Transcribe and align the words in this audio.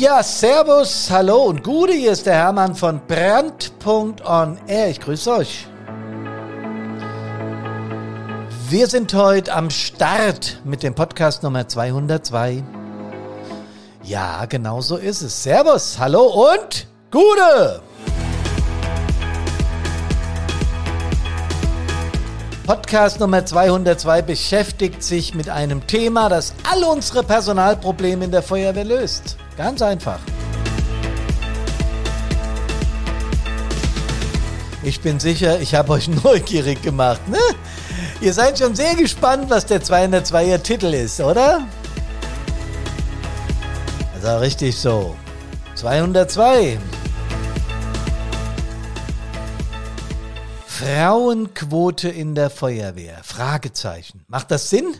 Ja, 0.00 0.22
Servus, 0.22 1.10
hallo 1.10 1.42
und 1.42 1.62
Gute, 1.62 1.92
hier 1.92 2.12
ist 2.12 2.24
der 2.24 2.32
Hermann 2.32 2.74
von 2.74 3.02
Brand.on 3.06 4.56
Air. 4.66 4.88
Ich 4.88 4.98
grüße 4.98 5.30
euch. 5.30 5.66
Wir 8.70 8.86
sind 8.86 9.12
heute 9.12 9.52
am 9.52 9.68
Start 9.68 10.62
mit 10.64 10.82
dem 10.82 10.94
Podcast 10.94 11.42
Nummer 11.42 11.68
202. 11.68 12.64
Ja, 14.02 14.46
genau 14.46 14.80
so 14.80 14.96
ist 14.96 15.20
es. 15.20 15.42
Servus, 15.42 15.98
hallo 15.98 16.50
und 16.54 16.86
Gute! 17.10 17.82
Podcast 22.66 23.20
Nummer 23.20 23.44
202 23.44 24.22
beschäftigt 24.22 25.02
sich 25.02 25.34
mit 25.34 25.50
einem 25.50 25.86
Thema, 25.86 26.30
das 26.30 26.54
alle 26.72 26.86
unsere 26.86 27.22
Personalprobleme 27.22 28.24
in 28.24 28.30
der 28.30 28.42
Feuerwehr 28.42 28.84
löst. 28.84 29.36
Ganz 29.60 29.82
einfach. 29.82 30.20
Ich 34.82 35.02
bin 35.02 35.20
sicher, 35.20 35.60
ich 35.60 35.74
habe 35.74 35.92
euch 35.92 36.08
neugierig 36.24 36.80
gemacht. 36.80 37.20
Ne? 37.28 37.36
Ihr 38.22 38.32
seid 38.32 38.58
schon 38.58 38.74
sehr 38.74 38.94
gespannt, 38.94 39.50
was 39.50 39.66
der 39.66 39.82
202er 39.82 40.62
Titel 40.62 40.94
ist, 40.94 41.20
oder? 41.20 41.68
Also 44.14 44.38
richtig 44.38 44.78
so. 44.78 45.14
202. 45.74 46.78
Frauenquote 50.66 52.08
in 52.08 52.34
der 52.34 52.48
Feuerwehr? 52.48 53.18
Fragezeichen. 53.22 54.24
Macht 54.26 54.52
das 54.52 54.70
Sinn? 54.70 54.96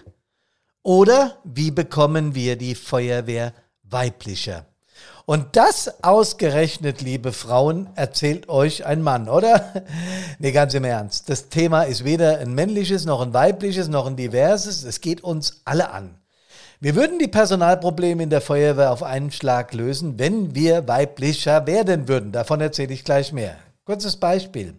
Oder 0.83 1.39
wie 1.45 1.71
bekommen 1.71 2.35
wir 2.35 2.57
die 2.57 2.75
Feuerwehr 2.75 3.55
weiblicher? 3.91 4.67
Und 5.27 5.55
das 5.57 6.03
ausgerechnet, 6.03 7.03
liebe 7.03 7.33
Frauen, 7.33 7.89
erzählt 7.95 8.49
euch 8.49 8.85
ein 8.85 9.01
Mann, 9.01 9.29
oder? 9.29 9.85
nee, 10.39 10.51
ganz 10.51 10.75
im 10.75 10.85
Ernst. 10.85 11.29
Das 11.29 11.49
Thema 11.49 11.83
ist 11.83 12.05
weder 12.05 12.39
ein 12.39 12.55
männliches, 12.55 13.05
noch 13.05 13.21
ein 13.21 13.33
weibliches, 13.33 13.89
noch 13.89 14.07
ein 14.07 14.17
diverses. 14.17 14.83
Es 14.83 15.01
geht 15.01 15.23
uns 15.23 15.61
alle 15.65 15.91
an. 15.91 16.21
Wir 16.81 16.97
würden 16.97 17.19
die 17.19 17.29
Personalprobleme 17.29 18.23
in 18.23 18.31
der 18.31 18.41
Feuerwehr 18.41 18.91
auf 18.91 19.03
einen 19.03 19.31
Schlag 19.31 19.75
lösen, 19.75 20.19
wenn 20.19 20.55
wir 20.55 20.89
weiblicher 20.89 21.67
werden 21.67 22.09
würden. 22.09 22.33
Davon 22.33 22.61
erzähle 22.61 22.95
ich 22.95 23.05
gleich 23.05 23.33
mehr. 23.33 23.57
Kurzes 23.85 24.17
Beispiel. 24.17 24.75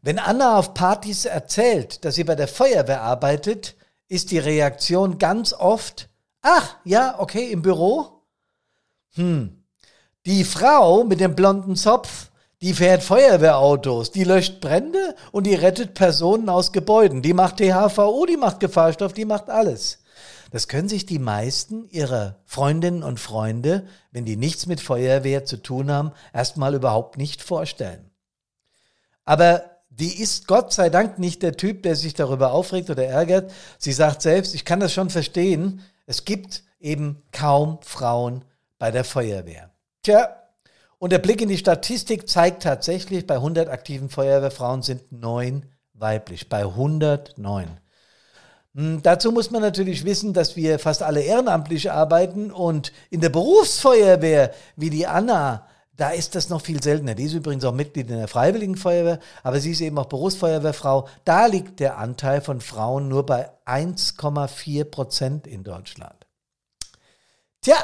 Wenn 0.00 0.18
Anna 0.18 0.58
auf 0.58 0.72
Partys 0.72 1.24
erzählt, 1.24 2.04
dass 2.04 2.14
sie 2.14 2.24
bei 2.24 2.34
der 2.34 2.48
Feuerwehr 2.48 3.02
arbeitet, 3.02 3.76
ist 4.08 4.30
die 4.30 4.38
Reaktion 4.38 5.18
ganz 5.18 5.52
oft, 5.52 6.08
ach 6.46 6.76
ja, 6.84 7.16
okay, 7.18 7.50
im 7.50 7.62
Büro? 7.62 8.22
Hm. 9.14 9.64
Die 10.24 10.44
Frau 10.44 11.04
mit 11.04 11.20
dem 11.20 11.34
blonden 11.34 11.76
Zopf, 11.76 12.30
die 12.62 12.72
fährt 12.72 13.02
Feuerwehrautos, 13.02 14.12
die 14.12 14.24
löscht 14.24 14.60
Brände 14.60 15.14
und 15.32 15.46
die 15.46 15.54
rettet 15.54 15.94
Personen 15.94 16.48
aus 16.48 16.72
Gebäuden. 16.72 17.22
Die 17.22 17.34
macht 17.34 17.58
THVO, 17.58 18.26
die 18.26 18.36
macht 18.36 18.60
Gefahrstoff, 18.60 19.12
die 19.12 19.24
macht 19.24 19.50
alles. 19.50 19.98
Das 20.52 20.68
können 20.68 20.88
sich 20.88 21.04
die 21.06 21.18
meisten 21.18 21.88
ihrer 21.90 22.36
Freundinnen 22.44 23.02
und 23.02 23.20
Freunde, 23.20 23.86
wenn 24.12 24.24
die 24.24 24.36
nichts 24.36 24.66
mit 24.66 24.80
Feuerwehr 24.80 25.44
zu 25.44 25.58
tun 25.58 25.90
haben, 25.90 26.12
erstmal 26.32 26.74
überhaupt 26.74 27.18
nicht 27.18 27.42
vorstellen. 27.42 28.10
Aber 29.24 29.64
die 29.90 30.20
ist 30.20 30.46
Gott 30.46 30.72
sei 30.72 30.88
Dank 30.88 31.18
nicht 31.18 31.42
der 31.42 31.56
Typ, 31.56 31.82
der 31.82 31.96
sich 31.96 32.14
darüber 32.14 32.52
aufregt 32.52 32.90
oder 32.90 33.04
ärgert. 33.04 33.52
Sie 33.78 33.92
sagt 33.92 34.22
selbst, 34.22 34.54
ich 34.54 34.64
kann 34.64 34.80
das 34.80 34.92
schon 34.92 35.10
verstehen, 35.10 35.82
es 36.06 36.24
gibt 36.24 36.62
eben 36.80 37.22
kaum 37.32 37.78
Frauen 37.82 38.44
bei 38.78 38.90
der 38.90 39.04
Feuerwehr. 39.04 39.70
Tja, 40.02 40.36
und 40.98 41.12
der 41.12 41.18
Blick 41.18 41.42
in 41.42 41.48
die 41.48 41.58
Statistik 41.58 42.28
zeigt 42.28 42.62
tatsächlich, 42.62 43.26
bei 43.26 43.34
100 43.34 43.68
aktiven 43.68 44.08
Feuerwehrfrauen 44.08 44.82
sind 44.82 45.12
neun 45.12 45.66
weiblich, 45.92 46.48
bei 46.48 46.60
109. 46.60 47.80
Hm, 48.74 49.02
dazu 49.02 49.32
muss 49.32 49.50
man 49.50 49.62
natürlich 49.62 50.04
wissen, 50.04 50.32
dass 50.32 50.56
wir 50.56 50.78
fast 50.78 51.02
alle 51.02 51.22
ehrenamtlich 51.22 51.90
arbeiten 51.90 52.50
und 52.50 52.92
in 53.10 53.20
der 53.20 53.30
Berufsfeuerwehr, 53.30 54.52
wie 54.76 54.90
die 54.90 55.06
Anna 55.06 55.66
da 55.96 56.10
ist 56.10 56.34
das 56.34 56.48
noch 56.48 56.60
viel 56.60 56.82
seltener. 56.82 57.14
Die 57.14 57.24
ist 57.24 57.32
übrigens 57.32 57.64
auch 57.64 57.72
Mitglied 57.72 58.10
in 58.10 58.18
der 58.18 58.28
Freiwilligen 58.28 58.76
Feuerwehr, 58.76 59.18
aber 59.42 59.60
sie 59.60 59.70
ist 59.72 59.80
eben 59.80 59.98
auch 59.98 60.06
Berufsfeuerwehrfrau. 60.06 61.08
Da 61.24 61.46
liegt 61.46 61.80
der 61.80 61.98
Anteil 61.98 62.40
von 62.40 62.60
Frauen 62.60 63.08
nur 63.08 63.24
bei 63.24 63.50
1,4 63.66 64.84
Prozent 64.84 65.46
in 65.46 65.64
Deutschland. 65.64 66.26
Tja, 67.62 67.76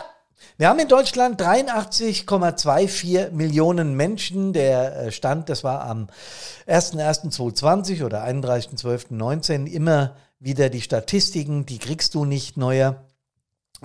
wir 0.59 0.69
haben 0.69 0.79
in 0.79 0.89
Deutschland 0.89 1.41
83,24 1.41 3.31
Millionen 3.31 3.95
Menschen. 3.95 4.53
Der 4.53 5.07
äh, 5.07 5.13
Stand, 5.13 5.49
das 5.49 5.65
war 5.65 5.85
am 5.85 6.09
01.01.2020 6.67 8.05
oder 8.05 8.25
31.12.19 8.25 9.67
immer 9.67 10.17
wieder 10.39 10.69
die 10.69 10.83
Statistiken, 10.83 11.65
die 11.67 11.79
kriegst 11.79 12.15
du 12.15 12.25
nicht 12.25 12.57
neuer. 12.57 13.05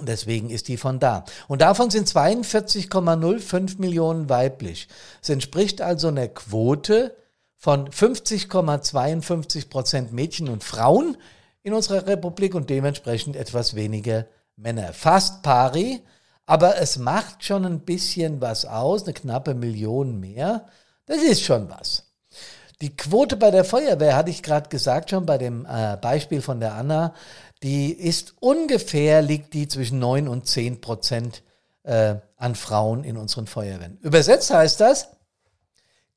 Deswegen 0.02 0.50
ist 0.50 0.68
die 0.68 0.78
von 0.78 1.00
da. 1.00 1.25
Und 1.47 1.62
davon 1.62 1.90
sind 1.90 2.08
42,05 2.08 3.80
Millionen 3.80 4.30
weiblich. 4.30 4.88
Es 5.22 5.30
entspricht 5.30 5.81
also 5.81 6.09
einer 6.09 6.28
Quote 6.28 7.16
von 7.56 7.90
50,52 7.90 9.69
Prozent 9.69 10.13
Mädchen 10.13 10.50
und 10.50 10.63
Frauen 10.63 11.18
in 11.63 11.74
unserer 11.74 12.06
Republik 12.06 12.53
und 12.53 12.69
dementsprechend 12.69 13.35
etwas 13.35 13.75
weniger 13.75 14.28
Männer. 14.56 14.94
Fast 14.94 15.41
pari, 15.44 16.02
aber 16.46 16.78
es 16.78 16.97
macht 16.97 17.44
schon 17.44 17.66
ein 17.66 17.81
bisschen 17.81 18.40
was 18.40 18.66
aus, 18.66 19.03
eine 19.03 19.14
knappe 19.14 19.53
Million 19.53 20.19
mehr. 20.19 20.68
Das 21.06 21.18
ist 21.18 21.41
schon 21.41 21.69
was. 21.69 22.03
Die 22.81 22.96
Quote 22.96 23.38
bei 23.38 23.50
der 23.50 23.66
Feuerwehr, 23.66 24.16
hatte 24.16 24.29
ich 24.29 24.44
gerade 24.44 24.69
gesagt, 24.69 25.09
schon 25.09 25.25
bei 25.25 25.40
dem 25.40 25.66
äh, 25.66 25.97
Beispiel 25.97 26.41
von 26.41 26.59
der 26.59 26.75
Anna, 26.75 27.14
die 27.63 27.91
ist 27.91 28.35
ungefähr, 28.40 29.22
liegt 29.22 29.53
die 29.53 29.68
zwischen 29.68 30.00
9 30.00 30.28
und 30.28 30.47
10 30.47 30.81
Prozent 30.81 31.44
äh, 31.84 32.16
an 32.35 32.56
Frauen 32.56 33.03
in 33.03 33.18
unseren 33.18 33.47
Feuerwehren. 33.47 33.97
Übersetzt 34.01 34.53
heißt 34.53 34.79
das, 34.79 35.09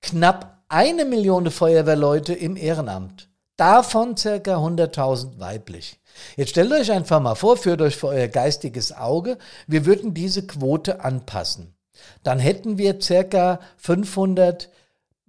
knapp 0.03 0.63
eine 0.69 1.05
Million 1.05 1.51
Feuerwehrleute 1.51 2.35
im 2.35 2.57
Ehrenamt. 2.57 3.29
Davon 3.57 4.17
circa 4.17 4.57
100.000 4.57 5.39
weiblich. 5.39 6.01
Jetzt 6.37 6.51
stellt 6.51 6.73
euch 6.73 6.91
einfach 6.91 7.21
mal 7.21 7.35
vor, 7.35 7.57
führt 7.57 7.83
euch 7.83 7.97
für 7.97 8.09
euer 8.09 8.29
geistiges 8.29 8.93
Auge, 8.93 9.39
wir 9.67 9.85
würden 9.87 10.15
diese 10.15 10.47
Quote 10.47 11.05
anpassen. 11.05 11.75
Dann 12.23 12.39
hätten 12.39 12.79
wir 12.79 13.01
circa 13.01 13.61
500 13.77 14.71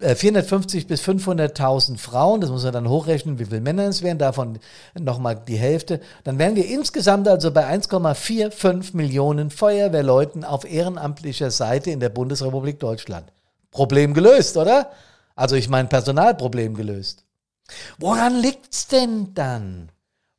450 0.01 0.83
äh, 0.83 0.87
bis 0.87 1.01
500.000 1.01 1.97
Frauen, 1.97 2.41
das 2.41 2.49
muss 2.49 2.63
man 2.63 2.73
dann 2.73 2.89
hochrechnen, 2.89 3.39
wie 3.39 3.45
viele 3.45 3.61
Männer 3.61 3.83
es 3.83 4.01
wären, 4.01 4.17
davon 4.17 4.59
nochmal 4.99 5.35
die 5.35 5.57
Hälfte. 5.57 6.01
Dann 6.23 6.39
wären 6.39 6.55
wir 6.55 6.65
insgesamt 6.65 7.27
also 7.27 7.51
bei 7.51 7.67
1,45 7.67 8.95
Millionen 8.95 9.49
Feuerwehrleuten 9.49 10.43
auf 10.43 10.69
ehrenamtlicher 10.69 11.51
Seite 11.51 11.91
in 11.91 11.99
der 11.99 12.09
Bundesrepublik 12.09 12.79
Deutschland. 12.79 13.31
Problem 13.69 14.13
gelöst, 14.13 14.57
oder? 14.57 14.91
Also 15.35 15.55
ich 15.55 15.69
meine 15.69 15.87
Personalproblem 15.87 16.75
gelöst. 16.75 17.23
Woran 17.97 18.35
liegt's 18.35 18.87
denn 18.87 19.33
dann? 19.33 19.89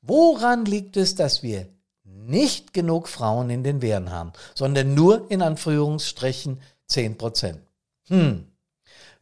Woran 0.02 0.64
liegt 0.64 0.96
es, 0.96 1.14
dass 1.14 1.42
wir 1.42 1.66
nicht 2.04 2.74
genug 2.74 3.08
Frauen 3.08 3.50
in 3.50 3.62
den 3.64 3.80
Wehren 3.80 4.10
haben, 4.10 4.32
sondern 4.54 4.94
nur 4.94 5.30
in 5.30 5.40
Anführungsstrichen 5.40 6.60
10 6.88 7.16
Prozent? 7.16 7.60
Hm. 8.08 8.51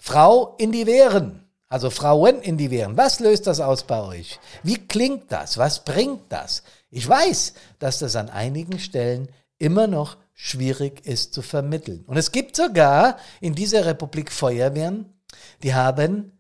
Frau 0.01 0.57
in 0.59 0.73
die 0.73 0.87
Wehren. 0.87 1.47
Also 1.69 1.89
Frauen 1.91 2.41
in 2.43 2.57
die 2.57 2.73
Wehren. 2.73 2.97
Was 2.97 3.21
löst 3.21 3.47
das 3.47 3.61
aus 3.61 3.85
bei 3.85 4.03
euch? 4.03 4.41
Wie 4.65 4.77
klingt 4.89 5.31
das? 5.31 5.57
Was 5.57 5.85
bringt 5.85 6.23
das? 6.31 6.65
Ich 6.91 7.09
weiß, 7.09 7.55
dass 7.79 8.01
das 8.01 8.17
an 8.17 8.29
einigen 8.29 8.81
Stellen 8.81 9.29
immer 9.59 9.87
noch 9.87 10.17
schwierig 10.35 11.07
ist 11.07 11.33
zu 11.33 11.43
vermitteln. 11.43 12.03
Und 12.07 12.17
es 12.17 12.33
gibt 12.33 12.57
sogar 12.57 13.19
in 13.41 13.55
dieser 13.55 13.85
Republik 13.85 14.33
Feuerwehren, 14.33 15.13
die 15.63 15.75
haben 15.75 16.33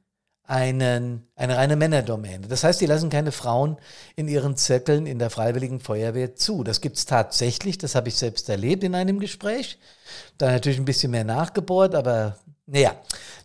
einen, 0.43 1.29
eine 1.37 1.56
reine 1.56 1.76
Männerdomäne. 1.76 2.49
Das 2.49 2.64
heißt, 2.64 2.81
die 2.81 2.87
lassen 2.87 3.08
keine 3.08 3.31
Frauen 3.31 3.76
in 4.17 4.26
ihren 4.26 4.56
Zirkeln 4.56 5.06
in 5.06 5.20
der 5.20 5.31
Freiwilligen 5.31 5.79
Feuerwehr 5.79 6.34
zu. 6.34 6.64
Das 6.64 6.81
gibt 6.81 6.96
es 6.96 7.06
tatsächlich, 7.06 7.79
das 7.79 7.94
habe 7.94 8.08
ich 8.08 8.17
selbst 8.17 8.49
erlebt 8.49 8.82
in 8.82 8.96
einem 8.96 9.20
Gespräch. 9.20 9.79
Da 10.38 10.50
natürlich 10.50 10.81
ein 10.81 10.87
bisschen 10.87 11.12
mehr 11.12 11.23
nachgebohrt, 11.23 11.94
aber 11.94 12.37
naja, 12.70 12.94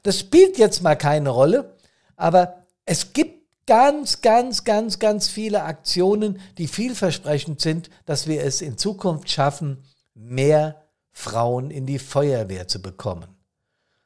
das 0.03 0.19
spielt 0.19 0.57
jetzt 0.57 0.83
mal 0.83 0.95
keine 0.95 1.29
Rolle, 1.29 1.75
aber 2.15 2.63
es 2.85 3.13
gibt 3.13 3.45
ganz, 3.65 4.21
ganz, 4.21 4.63
ganz, 4.63 4.99
ganz 4.99 5.27
viele 5.27 5.63
Aktionen, 5.63 6.39
die 6.57 6.67
vielversprechend 6.67 7.59
sind, 7.59 7.89
dass 8.05 8.27
wir 8.27 8.43
es 8.43 8.61
in 8.61 8.77
Zukunft 8.77 9.29
schaffen, 9.29 9.83
mehr 10.13 10.83
Frauen 11.11 11.71
in 11.71 11.87
die 11.87 11.97
Feuerwehr 11.97 12.67
zu 12.67 12.81
bekommen. 12.81 13.27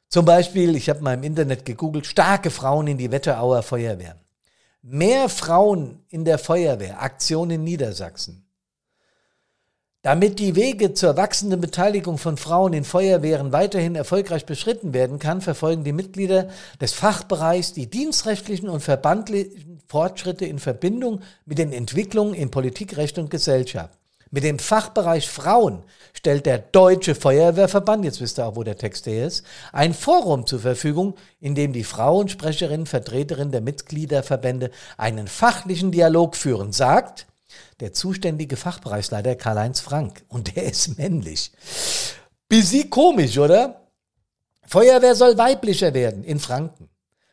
Zum 0.08 0.24
Beispiel, 0.24 0.74
ich 0.74 0.88
habe 0.88 1.02
mal 1.02 1.14
im 1.14 1.22
Internet 1.22 1.64
gegoogelt, 1.64 2.06
starke 2.06 2.50
Frauen 2.50 2.86
in 2.86 2.98
die 2.98 3.10
Wetterauer 3.10 3.62
Feuerwehr. 3.62 4.16
Mehr 4.82 5.28
Frauen 5.28 6.02
in 6.08 6.24
der 6.24 6.38
Feuerwehr, 6.38 7.02
Aktion 7.02 7.50
in 7.50 7.62
Niedersachsen. 7.62 8.46
Damit 10.02 10.38
die 10.38 10.56
Wege 10.56 10.94
zur 10.94 11.18
wachsenden 11.18 11.60
Beteiligung 11.60 12.16
von 12.16 12.38
Frauen 12.38 12.72
in 12.72 12.84
Feuerwehren 12.84 13.52
weiterhin 13.52 13.96
erfolgreich 13.96 14.46
beschritten 14.46 14.94
werden 14.94 15.18
kann, 15.18 15.42
verfolgen 15.42 15.84
die 15.84 15.92
Mitglieder 15.92 16.48
des 16.80 16.94
Fachbereichs 16.94 17.74
die 17.74 17.86
dienstrechtlichen 17.86 18.70
und 18.70 18.80
verbandlichen 18.80 19.78
Fortschritte 19.88 20.46
in 20.46 20.58
Verbindung 20.58 21.20
mit 21.44 21.58
den 21.58 21.74
Entwicklungen 21.74 22.32
in 22.32 22.50
Politik, 22.50 22.96
Recht 22.96 23.18
und 23.18 23.30
Gesellschaft. 23.30 23.98
Mit 24.30 24.44
dem 24.44 24.58
Fachbereich 24.58 25.28
Frauen 25.28 25.82
stellt 26.14 26.46
der 26.46 26.58
Deutsche 26.58 27.14
Feuerwehrverband, 27.14 28.06
jetzt 28.06 28.22
wisst 28.22 28.38
ihr 28.38 28.46
auch, 28.46 28.56
wo 28.56 28.62
der 28.62 28.78
Text 28.78 29.04
hier 29.04 29.26
ist, 29.26 29.44
ein 29.70 29.92
Forum 29.92 30.46
zur 30.46 30.60
Verfügung, 30.60 31.14
in 31.40 31.54
dem 31.54 31.74
die 31.74 31.84
Frauensprecherinnen, 31.84 32.86
Vertreterinnen 32.86 33.52
der 33.52 33.60
Mitgliederverbände 33.60 34.70
einen 34.96 35.28
fachlichen 35.28 35.90
Dialog 35.90 36.36
führen, 36.36 36.72
sagt 36.72 37.26
der 37.80 37.92
zuständige 37.92 38.56
Fachbereichsleiter 38.56 39.34
Karl-Heinz 39.36 39.80
Frank. 39.80 40.24
Und 40.28 40.56
der 40.56 40.64
ist 40.64 40.98
männlich. 40.98 41.52
Bisschen 42.48 42.90
komisch, 42.90 43.38
oder? 43.38 43.86
Feuerwehr 44.66 45.14
soll 45.14 45.36
weiblicher 45.38 45.94
werden 45.94 46.24
in 46.24 46.38
Franken. 46.38 46.88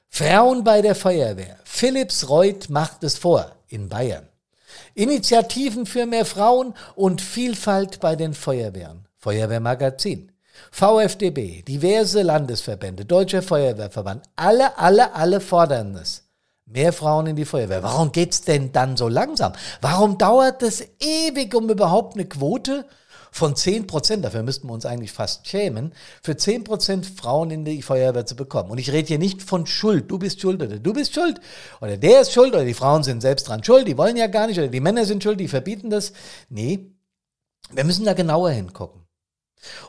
Frauen 0.09 0.63
bei 0.63 0.81
der 0.81 0.95
Feuerwehr. 0.95 1.57
Philips 1.63 2.29
Reuth 2.29 2.69
macht 2.69 3.03
es 3.03 3.17
vor 3.17 3.55
in 3.67 3.89
Bayern. 3.89 4.27
Initiativen 4.95 5.85
für 5.85 6.05
mehr 6.05 6.25
Frauen 6.25 6.73
und 6.95 7.21
Vielfalt 7.21 7.99
bei 7.99 8.15
den 8.15 8.33
Feuerwehren. 8.33 9.07
Feuerwehrmagazin. 9.17 10.31
VfDB, 10.71 11.61
diverse 11.61 12.23
Landesverbände, 12.23 13.05
Deutscher 13.05 13.43
Feuerwehrverband, 13.43 14.23
alle, 14.35 14.77
alle, 14.77 15.13
alle 15.13 15.39
fordern 15.39 15.95
es. 15.95 16.23
Mehr 16.67 16.91
Frauen 16.91 17.27
in 17.27 17.37
die 17.37 17.45
Feuerwehr. 17.45 17.81
Warum 17.81 18.11
geht's 18.11 18.41
denn 18.41 18.73
dann 18.73 18.97
so 18.97 19.07
langsam? 19.07 19.53
Warum 19.79 20.17
dauert 20.17 20.61
es 20.63 20.83
ewig, 20.99 21.55
um 21.55 21.69
überhaupt 21.69 22.15
eine 22.15 22.25
Quote 22.25 22.85
von 23.31 23.55
10 23.55 23.87
Prozent, 23.87 24.25
dafür 24.25 24.43
müssten 24.43 24.67
wir 24.67 24.73
uns 24.73 24.85
eigentlich 24.85 25.13
fast 25.13 25.47
schämen, 25.47 25.93
für 26.21 26.35
10 26.35 26.65
Prozent 26.65 27.05
Frauen 27.05 27.51
in 27.51 27.63
die 27.63 27.81
Feuerwehr 27.81 28.25
zu 28.25 28.35
bekommen. 28.35 28.69
Und 28.69 28.79
ich 28.79 28.91
rede 28.91 29.07
hier 29.07 29.19
nicht 29.19 29.41
von 29.41 29.65
Schuld. 29.65 30.11
Du 30.11 30.19
bist 30.19 30.41
schuld 30.41 30.61
oder 30.61 30.77
du 30.77 30.93
bist 30.93 31.13
schuld 31.13 31.39
oder 31.79 31.95
der 31.95 32.21
ist 32.21 32.33
schuld 32.33 32.53
oder 32.53 32.65
die 32.65 32.73
Frauen 32.73 33.03
sind 33.03 33.21
selbst 33.21 33.47
dran 33.47 33.63
schuld, 33.63 33.87
die 33.87 33.97
wollen 33.97 34.17
ja 34.17 34.27
gar 34.27 34.47
nicht 34.47 34.57
oder 34.57 34.67
die 34.67 34.79
Männer 34.81 35.05
sind 35.05 35.23
schuld, 35.23 35.39
die 35.39 35.47
verbieten 35.47 35.89
das. 35.89 36.11
Nee, 36.49 36.91
wir 37.71 37.85
müssen 37.85 38.05
da 38.05 38.13
genauer 38.13 38.51
hingucken. 38.51 39.03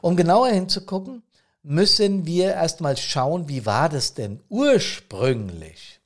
Um 0.00 0.16
genauer 0.16 0.48
hinzugucken, 0.48 1.22
müssen 1.62 2.24
wir 2.26 2.52
erstmal 2.52 2.96
schauen, 2.96 3.48
wie 3.48 3.66
war 3.66 3.88
das 3.88 4.14
denn 4.14 4.40
ursprünglich? 4.48 5.97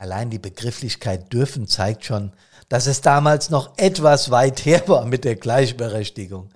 Allein 0.02 0.30
die 0.30 0.40
Begrifflichkeit 0.40 1.32
dürfen 1.32 1.68
zeigt 1.68 2.04
schon, 2.04 2.32
dass 2.68 2.88
es 2.88 3.02
damals 3.02 3.50
noch 3.50 3.78
etwas 3.78 4.32
weit 4.32 4.64
her 4.64 4.82
war 4.88 5.06
mit 5.06 5.22
der 5.22 5.36
Gleichberechtigung. 5.36 6.48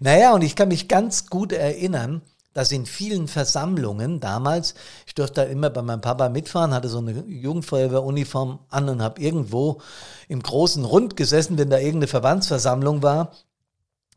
Naja, 0.00 0.32
und 0.32 0.40
ich 0.40 0.56
kann 0.56 0.68
mich 0.68 0.88
ganz 0.88 1.26
gut 1.26 1.52
erinnern, 1.52 2.22
dass 2.54 2.72
in 2.72 2.86
vielen 2.86 3.28
Versammlungen 3.28 4.20
damals, 4.20 4.72
ich 5.06 5.14
durfte 5.14 5.42
da 5.42 5.42
immer 5.42 5.68
bei 5.68 5.82
meinem 5.82 6.00
Papa 6.00 6.30
mitfahren, 6.30 6.72
hatte 6.72 6.88
so 6.88 6.96
eine 6.96 7.12
Jugendfeuerwehruniform 7.26 8.60
an 8.70 8.88
und 8.88 9.02
habe 9.02 9.20
irgendwo 9.20 9.82
im 10.26 10.42
großen 10.42 10.86
Rund 10.86 11.14
gesessen, 11.14 11.58
wenn 11.58 11.68
da 11.68 11.76
irgendeine 11.76 12.06
Verbandsversammlung 12.06 13.02
war. 13.02 13.32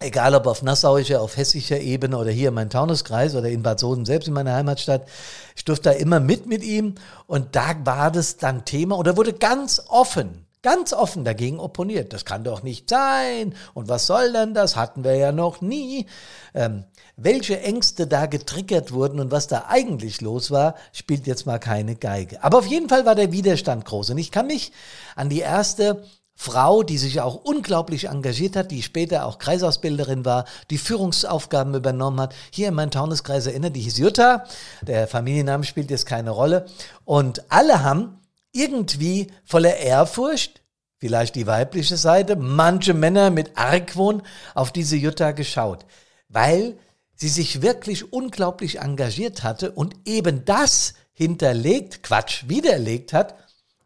Egal 0.02 0.36
ob 0.36 0.48
auf 0.48 0.62
nassauischer, 0.62 1.22
auf 1.22 1.38
hessischer 1.38 1.80
Ebene 1.80 2.18
oder 2.18 2.32
hier 2.32 2.50
in 2.50 2.56
meinem 2.56 2.70
Taunuskreis 2.70 3.36
oder 3.36 3.50
in 3.50 3.64
Bad 3.64 3.80
Soden 3.80 4.06
selbst 4.06 4.28
in 4.28 4.34
meiner 4.34 4.54
Heimatstadt. 4.54 5.08
Ich 5.56 5.66
durfte 5.66 5.90
da 5.90 5.96
immer 5.96 6.20
mit 6.20 6.48
mit 6.48 6.64
ihm 6.64 6.96
und 7.28 7.56
da 7.56 7.76
war 7.86 8.12
das 8.12 8.38
dann 8.38 8.66
Thema 8.66 8.98
oder 8.98 9.16
wurde 9.18 9.34
ganz 9.34 9.82
offen 9.88 10.46
ganz 10.62 10.94
offen 10.94 11.26
dagegen 11.26 11.60
opponiert. 11.60 12.14
Das 12.14 12.26
kann 12.26 12.44
doch 12.44 12.64
nicht 12.64 12.90
sein. 12.90 13.56
Und 13.74 13.90
was 13.90 14.06
soll 14.06 14.32
denn 14.32 14.54
das? 14.54 14.76
Hatten 14.76 15.04
wir 15.04 15.16
ja 15.16 15.32
noch 15.32 15.62
nie. 15.62 16.06
Ähm, 16.54 16.86
welche 17.18 17.60
Ängste 17.62 18.08
da 18.08 18.26
getriggert 18.26 18.92
wurden 18.92 19.20
und 19.20 19.32
was 19.32 19.48
da 19.48 19.66
eigentlich 19.68 20.22
los 20.22 20.52
war, 20.52 20.76
spielt 20.92 21.28
jetzt 21.28 21.46
mal 21.46 21.60
keine 21.60 21.96
Geige. 21.96 22.44
Aber 22.44 22.60
auf 22.60 22.68
jeden 22.68 22.90
Fall 22.90 23.06
war 23.06 23.16
der 23.16 23.32
Widerstand 23.32 23.86
groß. 23.86 24.12
Und 24.12 24.18
ich 24.18 24.32
kann 24.32 24.48
mich 24.48 24.72
an 25.16 25.30
die 25.30 25.40
erste 25.40 26.04
Frau, 26.36 26.82
die 26.82 26.98
sich 26.98 27.22
auch 27.22 27.36
unglaublich 27.36 28.08
engagiert 28.08 28.56
hat, 28.56 28.72
die 28.72 28.82
später 28.82 29.26
auch 29.26 29.38
Kreisausbilderin 29.38 30.26
war, 30.26 30.46
die 30.70 30.80
Führungsaufgaben 30.80 31.76
übernommen 31.76 32.20
hat. 32.20 32.34
Hier 32.52 32.70
in 32.70 32.74
meinem 32.74 32.92
Taunuskreis 32.92 33.46
erinnert, 33.46 33.76
die 33.76 33.82
hieß 33.82 33.98
Jutta. 34.00 34.46
Der 34.82 35.08
Familienname 35.08 35.64
spielt 35.64 35.92
jetzt 35.92 36.08
keine 36.08 36.32
Rolle. 36.32 36.66
Und 37.06 37.52
alle 37.52 37.84
haben 37.84 38.20
irgendwie 38.54 39.28
voller 39.44 39.78
Ehrfurcht, 39.78 40.62
vielleicht 40.98 41.36
die 41.36 41.48
weibliche 41.48 41.98
Seite, 41.98 42.36
manche 42.36 42.94
Männer 42.94 43.30
mit 43.30 43.58
Argwohn 43.58 44.22
auf 44.56 44.72
diese 44.72 44.96
Jutta 44.96 45.32
geschaut, 45.32 45.86
weil 46.28 46.78
sie 47.16 47.30
sich 47.30 47.62
wirklich 47.62 48.12
unglaublich 48.12 48.80
engagiert 48.80 49.44
hatte 49.44 49.72
und 49.72 49.96
eben 50.06 50.44
das 50.46 50.96
hinterlegt, 51.14 52.04
Quatsch, 52.04 52.46
widerlegt 52.48 53.14
hat, 53.14 53.36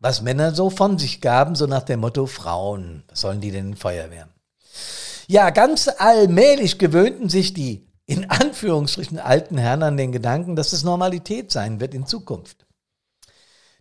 was 0.06 0.22
Männer 0.22 0.54
so 0.54 0.70
von 0.70 1.00
sich 1.00 1.20
gaben, 1.20 1.56
so 1.56 1.66
nach 1.66 1.82
dem 1.82 2.02
Motto 2.02 2.28
Frauen, 2.28 3.04
was 3.08 3.22
sollen 3.22 3.42
die 3.42 3.50
denn 3.50 3.70
in 3.70 3.76
Feuerwehren? 3.76 4.30
Ja, 5.26 5.50
ganz 5.50 5.90
allmählich 5.98 6.78
gewöhnten 6.78 7.28
sich 7.28 7.56
die 7.56 7.88
in 8.06 8.30
Anführungsstrichen 8.30 9.18
alten 9.18 9.58
Herren 9.58 9.82
an 9.82 9.98
den 9.98 10.12
Gedanken, 10.12 10.56
dass 10.56 10.74
es 10.74 10.84
Normalität 10.84 11.52
sein 11.52 11.80
wird 11.80 11.96
in 11.96 12.06
Zukunft. 12.06 12.65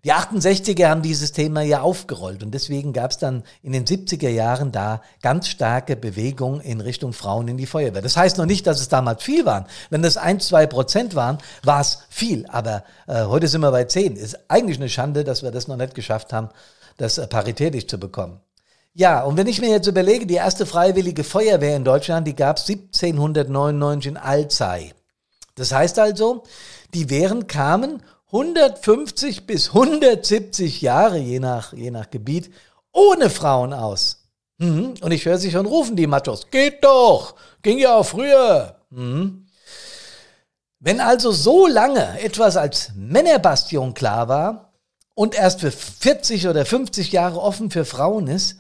Die 0.05 0.13
68er 0.13 0.89
haben 0.89 1.01
dieses 1.01 1.33
Thema 1.33 1.63
ja 1.63 1.81
aufgerollt 1.81 2.43
und 2.43 2.53
deswegen 2.53 2.93
gab 2.93 3.11
es 3.11 3.17
dann 3.17 3.43
in 3.63 3.73
den 3.73 3.87
70er 3.87 4.29
Jahren 4.29 4.71
da 4.71 5.01
ganz 5.23 5.49
starke 5.49 5.97
Bewegung 5.97 6.61
in 6.61 6.83
Richtung 6.83 7.15
Frauen 7.15 7.49
in 7.49 7.57
die 7.57 7.65
Feuerwehr. 7.65 8.03
Das 8.03 8.15
heißt 8.15 8.37
noch 8.37 8.45
nicht, 8.45 8.67
dass 8.67 8.83
es 8.83 8.91
damals 8.91 9.23
viel 9.23 9.47
waren. 9.47 9.65
Wenn 9.89 10.03
das 10.03 10.19
ein, 10.19 10.41
zwei 10.41 10.67
Prozent 10.67 11.15
waren, 11.15 11.39
war 11.63 11.81
es 11.81 12.01
viel. 12.11 12.45
Aber 12.49 12.85
äh, 13.07 13.25
heute 13.25 13.49
sind 13.49 13.63
wir 13.63 13.71
bei 13.71 13.85
zehn. 13.85 14.17
Ist 14.17 14.39
eigentlich 14.49 14.77
eine 14.77 14.91
Schande, 14.91 15.25
dass 15.25 15.43
wir 15.43 15.51
das 15.51 15.69
noch 15.69 15.79
nicht 15.79 15.95
geschafft 15.95 16.35
haben, 16.35 16.51
das 16.99 17.17
äh, 17.17 17.27
paritätisch 17.27 17.87
zu 17.87 17.99
bekommen. 17.99 18.41
Ja, 18.93 19.23
und 19.25 19.39
wenn 19.39 19.47
ich 19.47 19.63
mir 19.63 19.71
jetzt 19.71 19.87
überlege, 19.87 20.27
die 20.27 20.35
erste 20.35 20.67
freiwillige 20.67 21.25
Feuerwehr 21.25 21.77
in 21.77 21.85
Deutschland, 21.85 22.29
die 22.29 22.37
gab 22.37 22.59
es 22.59 22.69
1799 22.69 24.11
in 24.11 24.17
Alzey. 24.19 24.93
Das 25.55 25.73
heißt 25.73 25.99
also, 25.99 26.45
die 26.93 27.09
Wehren 27.09 27.47
kamen 27.47 28.03
150 28.27 29.47
bis 29.47 29.69
170 29.69 30.81
Jahre, 30.81 31.19
je 31.19 31.41
nach, 31.41 31.73
je 31.73 31.91
nach 31.91 32.11
Gebiet, 32.11 32.51
ohne 32.93 33.31
Frauen 33.31 33.73
aus. 33.73 34.25
Mhm. 34.59 34.95
Und 35.01 35.13
ich 35.13 35.25
höre 35.25 35.39
sie 35.39 35.51
schon 35.51 35.67
rufen, 35.67 35.97
die 35.97 36.07
Machos. 36.07 36.51
Geht 36.51 36.85
doch! 36.85 37.35
Ging 37.63 37.79
ja 37.79 37.97
auch 37.97 38.07
früher. 38.07 38.81
Mhm. 38.91 39.47
Wenn 40.79 41.01
also 41.01 41.33
so 41.33 41.67
lange 41.67 42.21
etwas 42.21 42.57
als 42.57 42.93
Männerbastion 42.95 43.95
klar 43.95 44.29
war 44.29 44.75
und 45.15 45.35
erst 45.35 45.61
für 45.61 45.71
40 45.71 46.49
oder 46.49 46.67
50 46.67 47.11
Jahre 47.11 47.41
offen 47.41 47.71
für 47.71 47.85
Frauen 47.85 48.27
ist 48.27 48.59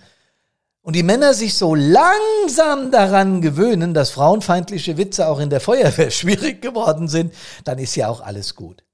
und 0.80 0.97
die 0.97 1.02
Männer 1.02 1.35
sich 1.35 1.54
so 1.54 1.75
langsam 1.75 2.90
daran 2.90 3.42
gewöhnen, 3.42 3.92
dass 3.92 4.11
frauenfeindliche 4.11 4.97
Witze 4.97 5.28
auch 5.28 5.38
in 5.38 5.50
der 5.50 5.61
Feuerwehr 5.61 6.11
schwierig 6.12 6.62
geworden 6.62 7.09
sind, 7.09 7.35
dann 7.64 7.78
ist 7.78 7.94
ja 7.94 8.09
auch 8.09 8.21
alles 8.21 8.54
gut. 8.54 8.85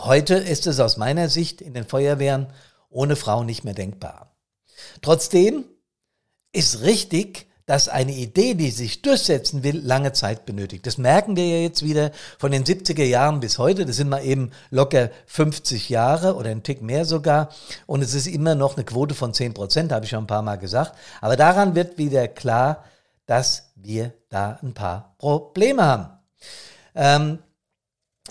Heute 0.00 0.34
ist 0.34 0.66
es 0.66 0.80
aus 0.80 0.96
meiner 0.96 1.28
Sicht 1.28 1.60
in 1.60 1.74
den 1.74 1.86
Feuerwehren 1.86 2.48
ohne 2.90 3.16
Frauen 3.16 3.46
nicht 3.46 3.64
mehr 3.64 3.74
denkbar. 3.74 4.36
Trotzdem 5.02 5.64
ist 6.52 6.82
richtig, 6.82 7.46
dass 7.66 7.88
eine 7.88 8.12
Idee, 8.12 8.54
die 8.54 8.70
sich 8.70 9.00
durchsetzen 9.00 9.62
will, 9.62 9.78
lange 9.78 10.12
Zeit 10.12 10.44
benötigt. 10.44 10.86
Das 10.86 10.98
merken 10.98 11.34
wir 11.36 11.46
ja 11.46 11.62
jetzt 11.62 11.82
wieder 11.82 12.10
von 12.38 12.52
den 12.52 12.64
70er 12.64 13.04
Jahren 13.04 13.40
bis 13.40 13.58
heute. 13.58 13.86
Das 13.86 13.96
sind 13.96 14.10
mal 14.10 14.22
eben 14.22 14.50
locker 14.70 15.10
50 15.26 15.88
Jahre 15.88 16.34
oder 16.34 16.50
ein 16.50 16.62
Tick 16.62 16.82
mehr 16.82 17.06
sogar. 17.06 17.48
Und 17.86 18.02
es 18.02 18.12
ist 18.12 18.26
immer 18.26 18.54
noch 18.54 18.76
eine 18.76 18.84
Quote 18.84 19.14
von 19.14 19.32
10 19.32 19.54
Prozent, 19.54 19.92
habe 19.92 20.04
ich 20.04 20.10
schon 20.10 20.24
ein 20.24 20.28
paar 20.28 20.42
Mal 20.42 20.56
gesagt. 20.56 20.94
Aber 21.22 21.36
daran 21.36 21.74
wird 21.74 21.96
wieder 21.96 22.28
klar, 22.28 22.84
dass 23.26 23.72
wir 23.76 24.12
da 24.28 24.58
ein 24.62 24.74
paar 24.74 25.14
Probleme 25.16 25.84
haben. 25.84 26.08
Ähm, 26.94 27.38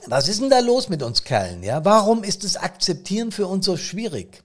was 0.07 0.27
ist 0.27 0.41
denn 0.41 0.49
da 0.49 0.59
los 0.59 0.89
mit 0.89 1.03
uns 1.03 1.23
Kerlen? 1.23 1.63
Ja, 1.63 1.85
warum 1.85 2.23
ist 2.23 2.43
das 2.43 2.57
Akzeptieren 2.57 3.31
für 3.31 3.47
uns 3.47 3.65
so 3.65 3.77
schwierig? 3.77 4.43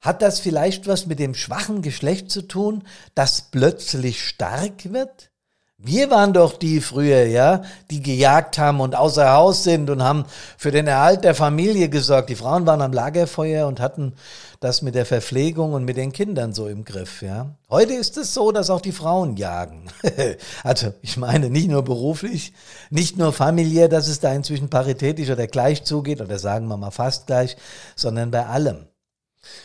Hat 0.00 0.22
das 0.22 0.40
vielleicht 0.40 0.86
was 0.86 1.06
mit 1.06 1.18
dem 1.18 1.34
schwachen 1.34 1.82
Geschlecht 1.82 2.30
zu 2.30 2.42
tun, 2.42 2.84
das 3.14 3.50
plötzlich 3.50 4.26
stark 4.26 4.92
wird? 4.92 5.30
Wir 5.78 6.10
waren 6.10 6.32
doch 6.32 6.54
die 6.54 6.80
früher, 6.80 7.26
ja, 7.26 7.62
die 7.90 8.02
gejagt 8.02 8.56
haben 8.56 8.80
und 8.80 8.94
außer 8.94 9.34
Haus 9.34 9.62
sind 9.62 9.90
und 9.90 10.02
haben 10.02 10.24
für 10.56 10.70
den 10.70 10.86
Erhalt 10.86 11.22
der 11.22 11.34
Familie 11.34 11.90
gesorgt. 11.90 12.30
Die 12.30 12.34
Frauen 12.34 12.66
waren 12.66 12.80
am 12.80 12.94
Lagerfeuer 12.94 13.66
und 13.66 13.78
hatten 13.78 14.14
das 14.60 14.80
mit 14.80 14.94
der 14.94 15.04
Verpflegung 15.04 15.74
und 15.74 15.84
mit 15.84 15.98
den 15.98 16.12
Kindern 16.12 16.54
so 16.54 16.66
im 16.66 16.86
Griff, 16.86 17.20
ja. 17.20 17.50
Heute 17.68 17.92
ist 17.92 18.16
es 18.16 18.32
so, 18.32 18.52
dass 18.52 18.70
auch 18.70 18.80
die 18.80 18.90
Frauen 18.90 19.36
jagen. 19.36 19.90
also, 20.64 20.94
ich 21.02 21.18
meine, 21.18 21.50
nicht 21.50 21.68
nur 21.68 21.82
beruflich, 21.82 22.54
nicht 22.88 23.18
nur 23.18 23.34
familiär, 23.34 23.90
dass 23.90 24.08
es 24.08 24.18
da 24.18 24.32
inzwischen 24.32 24.70
paritätisch 24.70 25.28
oder 25.28 25.46
gleich 25.46 25.84
zugeht 25.84 26.22
oder 26.22 26.38
sagen 26.38 26.68
wir 26.68 26.78
mal 26.78 26.90
fast 26.90 27.26
gleich, 27.26 27.58
sondern 27.96 28.30
bei 28.30 28.46
allem. 28.46 28.86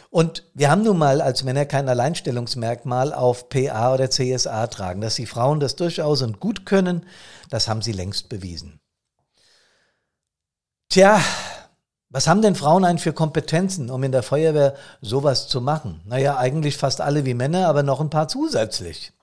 Und 0.09 0.43
wir 0.53 0.69
haben 0.69 0.83
nun 0.83 0.97
mal 0.97 1.21
als 1.21 1.43
Männer 1.43 1.65
kein 1.65 1.88
Alleinstellungsmerkmal 1.88 3.13
auf 3.13 3.50
PA 3.50 3.93
oder 3.93 4.09
CSA 4.09 4.67
tragen. 4.67 5.01
Dass 5.01 5.15
die 5.15 5.25
Frauen 5.25 5.59
das 5.59 5.75
durchaus 5.75 6.21
und 6.21 6.39
gut 6.39 6.65
können, 6.65 7.05
das 7.50 7.67
haben 7.67 7.81
sie 7.81 7.93
längst 7.93 8.27
bewiesen. 8.29 8.79
Tja, 10.89 11.21
was 12.09 12.27
haben 12.27 12.41
denn 12.41 12.55
Frauen 12.55 12.83
eigentlich 12.83 13.03
für 13.03 13.13
Kompetenzen, 13.13 13.89
um 13.89 14.03
in 14.03 14.11
der 14.11 14.23
Feuerwehr 14.23 14.75
sowas 15.00 15.47
zu 15.47 15.61
machen? 15.61 16.01
Naja, 16.03 16.38
eigentlich 16.38 16.75
fast 16.75 17.00
alle 17.00 17.23
wie 17.23 17.33
Männer, 17.33 17.67
aber 17.67 17.83
noch 17.83 18.01
ein 18.01 18.09
paar 18.09 18.27
zusätzlich. 18.27 19.13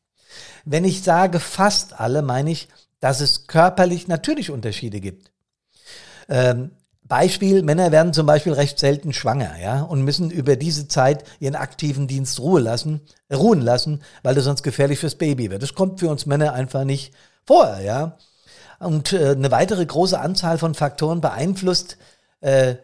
Wenn 0.65 0.87
ich 0.87 1.03
sage 1.03 1.41
fast 1.41 2.01
alle, 2.01 2.23
meine 2.23 2.51
ich, 2.51 2.69
dass 3.01 3.21
es 3.21 3.47
körperlich 3.47 4.09
natürlich 4.09 4.51
Unterschiede 4.51 5.01
gibt. 5.01 5.31
Ähm, 6.31 6.71
Beispiel, 7.09 7.63
Männer 7.63 7.91
werden 7.91 8.13
zum 8.13 8.27
Beispiel 8.27 8.53
recht 8.53 8.79
selten 8.79 9.13
schwanger, 9.13 9.59
ja, 9.61 9.81
und 9.83 10.03
müssen 10.03 10.31
über 10.31 10.57
diese 10.57 10.89
Zeit 10.89 11.25
ihren 11.41 11.57
aktiven 11.57 12.07
Dienst 12.07 12.39
Ruhe 12.39 12.61
lassen, 12.61 13.01
ruhen 13.33 13.63
lassen, 13.63 14.03
weil 14.23 14.35
das 14.35 14.45
sonst 14.45 14.63
gefährlich 14.63 14.99
fürs 14.99 15.15
Baby 15.15 15.51
wird. 15.51 15.63
Das 15.63 15.75
kommt 15.75 16.01
für 16.01 16.11
uns 16.11 16.27
Männer 16.27 16.53
einfach 16.53 16.85
nicht 16.85 17.15
vor, 17.47 17.79
ja. 17.81 18.19
Und 18.79 19.13
äh, 19.13 19.31
eine 19.31 19.51
weitere 19.51 19.85
große 19.85 20.21
Anzahl 20.21 20.59
von 20.59 20.75
Faktoren 20.75 21.21
beeinflusst 21.21 21.97
äh, 22.41 22.77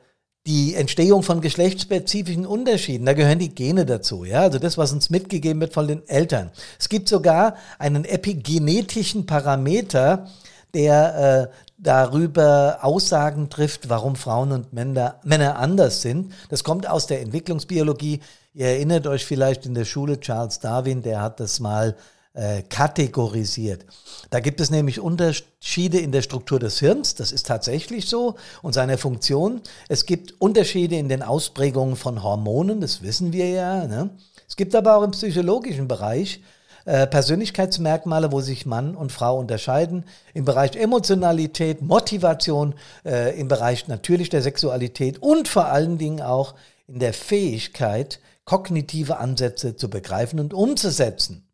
die 0.46 0.74
Entstehung 0.74 1.22
von 1.22 1.40
geschlechtsspezifischen 1.40 2.46
Unterschieden. 2.46 3.06
Da 3.06 3.14
gehören 3.14 3.38
die 3.38 3.54
Gene 3.54 3.86
dazu, 3.86 4.24
ja, 4.24 4.42
also 4.42 4.58
das, 4.58 4.76
was 4.76 4.92
uns 4.92 5.10
mitgegeben 5.10 5.60
wird 5.60 5.72
von 5.72 5.88
den 5.88 6.06
Eltern. 6.08 6.50
Es 6.78 6.88
gibt 6.88 7.08
sogar 7.08 7.56
einen 7.78 8.04
epigenetischen 8.04 9.26
Parameter, 9.26 10.28
der 10.74 11.50
äh, 11.50 11.73
darüber 11.84 12.78
Aussagen 12.82 13.50
trifft, 13.50 13.88
warum 13.88 14.16
Frauen 14.16 14.50
und 14.50 14.72
Männer, 14.72 15.20
Männer 15.22 15.58
anders 15.58 16.02
sind. 16.02 16.32
Das 16.48 16.64
kommt 16.64 16.88
aus 16.88 17.06
der 17.06 17.20
Entwicklungsbiologie. 17.20 18.20
Ihr 18.54 18.66
erinnert 18.66 19.06
euch 19.06 19.24
vielleicht 19.24 19.66
in 19.66 19.74
der 19.74 19.84
Schule 19.84 20.18
Charles 20.18 20.58
Darwin, 20.58 21.02
der 21.02 21.20
hat 21.20 21.40
das 21.40 21.60
mal 21.60 21.94
äh, 22.32 22.62
kategorisiert. 22.62 23.84
Da 24.30 24.40
gibt 24.40 24.60
es 24.60 24.70
nämlich 24.70 24.98
Unterschiede 24.98 25.98
in 25.98 26.10
der 26.10 26.22
Struktur 26.22 26.58
des 26.58 26.80
Hirns, 26.80 27.14
das 27.14 27.32
ist 27.32 27.46
tatsächlich 27.46 28.08
so, 28.08 28.34
und 28.62 28.72
seiner 28.72 28.98
Funktion. 28.98 29.60
Es 29.88 30.06
gibt 30.06 30.40
Unterschiede 30.40 30.96
in 30.96 31.08
den 31.08 31.22
Ausprägungen 31.22 31.96
von 31.96 32.22
Hormonen, 32.22 32.80
das 32.80 33.02
wissen 33.02 33.32
wir 33.32 33.50
ja. 33.50 33.86
Ne? 33.86 34.10
Es 34.48 34.56
gibt 34.56 34.74
aber 34.74 34.96
auch 34.96 35.02
im 35.02 35.12
psychologischen 35.12 35.86
Bereich 35.86 36.40
äh, 36.84 37.06
Persönlichkeitsmerkmale, 37.06 38.32
wo 38.32 38.40
sich 38.40 38.66
Mann 38.66 38.94
und 38.94 39.12
Frau 39.12 39.38
unterscheiden. 39.38 40.04
Im 40.34 40.44
Bereich 40.44 40.76
Emotionalität, 40.76 41.82
Motivation, 41.82 42.74
äh, 43.04 43.38
im 43.38 43.48
Bereich 43.48 43.88
natürlich 43.88 44.28
der 44.28 44.42
Sexualität 44.42 45.22
und 45.22 45.48
vor 45.48 45.66
allen 45.66 45.98
Dingen 45.98 46.20
auch 46.20 46.54
in 46.86 46.98
der 46.98 47.14
Fähigkeit, 47.14 48.20
kognitive 48.44 49.16
Ansätze 49.16 49.76
zu 49.76 49.88
begreifen 49.88 50.38
und 50.38 50.52
umzusetzen. 50.52 51.48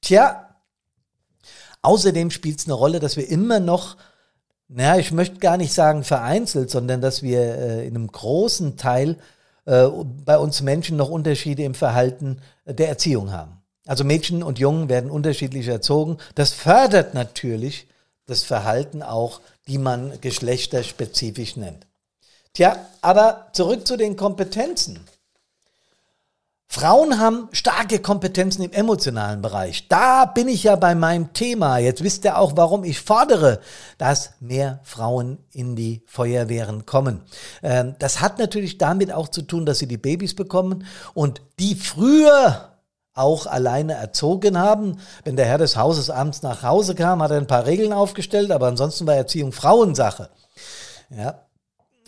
Tja, 0.00 0.56
außerdem 1.82 2.30
spielt 2.30 2.58
es 2.58 2.66
eine 2.66 2.74
Rolle, 2.74 2.98
dass 2.98 3.16
wir 3.16 3.28
immer 3.28 3.60
noch 3.60 3.96
naja, 4.68 4.98
ich 4.98 5.12
möchte 5.12 5.38
gar 5.38 5.56
nicht 5.56 5.72
sagen 5.72 6.04
vereinzelt, 6.04 6.68
sondern 6.68 7.00
dass 7.00 7.22
wir 7.22 7.40
äh, 7.40 7.86
in 7.86 7.96
einem 7.96 8.08
großen 8.08 8.76
Teil 8.76 9.16
äh, 9.64 9.86
bei 10.24 10.36
uns 10.36 10.60
Menschen 10.60 10.98
noch 10.98 11.08
Unterschiede 11.08 11.62
im 11.62 11.74
Verhalten 11.74 12.42
der 12.66 12.88
Erziehung 12.88 13.32
haben. 13.32 13.57
Also 13.88 14.04
Mädchen 14.04 14.42
und 14.42 14.58
Jungen 14.58 14.90
werden 14.90 15.10
unterschiedlich 15.10 15.66
erzogen. 15.66 16.18
Das 16.34 16.52
fördert 16.52 17.14
natürlich 17.14 17.88
das 18.26 18.42
Verhalten 18.42 19.02
auch, 19.02 19.40
die 19.66 19.78
man 19.78 20.20
geschlechterspezifisch 20.20 21.56
nennt. 21.56 21.86
Tja, 22.52 22.76
aber 23.00 23.48
zurück 23.54 23.86
zu 23.86 23.96
den 23.96 24.16
Kompetenzen. 24.16 25.00
Frauen 26.70 27.18
haben 27.18 27.48
starke 27.52 27.98
Kompetenzen 28.00 28.62
im 28.62 28.72
emotionalen 28.72 29.40
Bereich. 29.40 29.88
Da 29.88 30.26
bin 30.26 30.48
ich 30.48 30.64
ja 30.64 30.76
bei 30.76 30.94
meinem 30.94 31.32
Thema. 31.32 31.78
Jetzt 31.78 32.04
wisst 32.04 32.26
ihr 32.26 32.36
auch, 32.36 32.58
warum 32.58 32.84
ich 32.84 33.00
fordere, 33.00 33.60
dass 33.96 34.32
mehr 34.40 34.80
Frauen 34.82 35.38
in 35.50 35.76
die 35.76 36.02
Feuerwehren 36.04 36.84
kommen. 36.84 37.22
Ähm, 37.62 37.94
das 37.98 38.20
hat 38.20 38.38
natürlich 38.38 38.76
damit 38.76 39.12
auch 39.12 39.28
zu 39.28 39.40
tun, 39.40 39.64
dass 39.64 39.78
sie 39.78 39.88
die 39.88 39.96
Babys 39.96 40.34
bekommen 40.34 40.84
und 41.14 41.40
die 41.58 41.74
früher 41.74 42.77
auch 43.18 43.46
alleine 43.46 43.94
erzogen 43.94 44.58
haben. 44.58 44.98
Wenn 45.24 45.36
der 45.36 45.46
Herr 45.46 45.58
des 45.58 45.76
Hauses 45.76 46.10
abends 46.10 46.42
nach 46.42 46.62
Hause 46.62 46.94
kam, 46.94 47.22
hat 47.22 47.30
er 47.30 47.38
ein 47.38 47.46
paar 47.46 47.66
Regeln 47.66 47.92
aufgestellt, 47.92 48.50
aber 48.50 48.66
ansonsten 48.66 49.06
war 49.06 49.14
Erziehung 49.14 49.52
Frauensache. 49.52 50.30
Ja. 51.10 51.42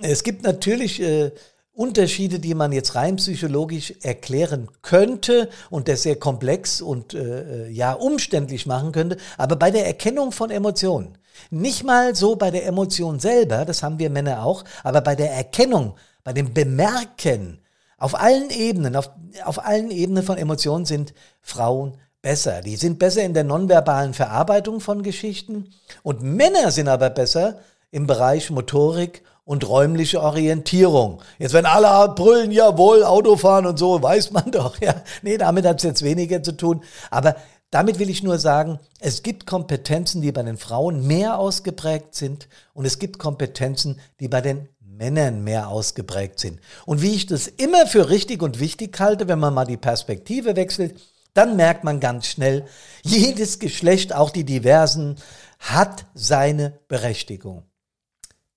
Es 0.03 0.23
gibt 0.23 0.43
natürlich 0.43 1.01
äh, 1.03 1.33
Unterschiede, 1.81 2.41
die 2.41 2.55
man 2.55 2.73
jetzt 2.73 2.95
rein 2.95 3.17
psychologisch 3.17 3.95
erklären 4.03 4.69
könnte 4.83 5.49
und 5.71 5.89
das 5.89 6.03
sehr 6.03 6.17
komplex 6.17 6.83
und 6.83 7.15
äh, 7.15 7.69
äh, 7.69 7.71
ja 7.71 7.93
umständlich 7.93 8.67
machen 8.67 8.93
könnte, 8.93 9.17
aber 9.39 9.57
bei 9.57 9.71
der 9.71 9.87
Erkennung 9.87 10.33
von 10.33 10.51
Emotionen, 10.51 11.17
nicht 11.51 11.85
mal 11.85 12.15
so 12.15 12.37
bei 12.37 12.51
der 12.51 12.67
Emotion 12.67 13.19
selber, 13.19 13.65
das 13.65 13.83
haben 13.83 13.99
wir 13.99 14.11
Männer 14.11 14.45
auch, 14.45 14.65
aber 14.83 15.01
bei 15.01 15.15
der 15.15 15.33
Erkennung, 15.33 15.95
bei 16.23 16.35
dem 16.35 16.53
Bemerken, 16.53 17.61
auf 18.01 18.19
allen 18.19 18.51
Ebenen, 18.51 18.97
auf, 18.97 19.11
auf 19.45 19.65
allen 19.65 19.93
Ebenen 19.93 20.25
von 20.25 20.39
Emotionen 20.39 20.87
sind 20.87 21.15
Frauen 21.41 21.97
besser. 22.23 22.63
Die 22.63 22.77
sind 22.77 22.99
besser 22.99 23.23
in 23.23 23.35
der 23.35 23.45
nonverbalen 23.45 24.15
Verarbeitung 24.15 24.81
von 24.81 25.03
Geschichten 25.03 25.71
und 26.03 26.23
Männer 26.23 26.73
sind 26.73 26.89
aber 26.89 27.11
besser 27.11 27.61
im 27.93 28.07
Bereich 28.07 28.51
Motorik 28.51 29.23
und 29.45 29.69
räumliche 29.69 30.23
Orientierung. 30.23 31.23
Jetzt 31.39 31.53
wenn 31.53 31.67
alle 31.67 32.15
brüllen, 32.15 32.53
jawohl, 32.53 33.05
Autofahren 33.05 33.67
und 33.67 33.79
so, 33.79 34.03
weiß 34.03 34.31
man 34.31 34.51
doch, 34.51 34.81
ja. 34.81 34.95
Nee, 35.23 35.37
damit 35.37 35.67
hat 35.67 35.79
es 35.79 35.83
jetzt 35.85 36.03
weniger 36.03 36.43
zu 36.43 36.53
tun. 36.53 36.83
Aber 37.11 37.37
damit 37.71 37.99
will 37.99 38.11
ich 38.11 38.23
nur 38.23 38.39
sagen, 38.39 38.81
es 38.99 39.23
gibt 39.23 39.47
Kompetenzen, 39.47 40.23
die 40.23 40.33
bei 40.33 40.43
den 40.43 40.57
Frauen 40.57 41.07
mehr 41.07 41.39
ausgeprägt 41.39 42.15
sind 42.15 42.49
und 42.75 42.85
es 42.85 42.99
gibt 42.99 43.19
Kompetenzen, 43.19 44.01
die 44.21 44.29
bei 44.29 44.41
den 44.41 44.69
Männern 45.01 45.43
mehr 45.43 45.69
ausgeprägt 45.69 46.39
sind. 46.39 46.61
Und 46.85 47.01
wie 47.01 47.15
ich 47.15 47.27
das 47.27 47.47
immer 47.47 47.87
für 47.87 48.11
richtig 48.11 48.43
und 48.43 48.61
wichtig 48.61 49.01
halte, 49.01 49.29
wenn 49.29 49.39
man 49.39 49.55
mal 49.55 49.65
die 49.65 49.79
Perspektive 49.79 50.57
wechselt, 50.57 51.01
dann 51.33 51.57
merkt 51.57 51.85
man 51.85 52.01
ganz 52.01 52.27
schnell, 52.27 52.67
jedes 53.03 53.59
Geschlecht, 53.59 54.15
auch 54.15 54.31
die 54.31 54.45
diversen, 54.45 55.17
hat 55.59 56.05
seine 56.15 56.79
Berechtigung. 56.87 57.65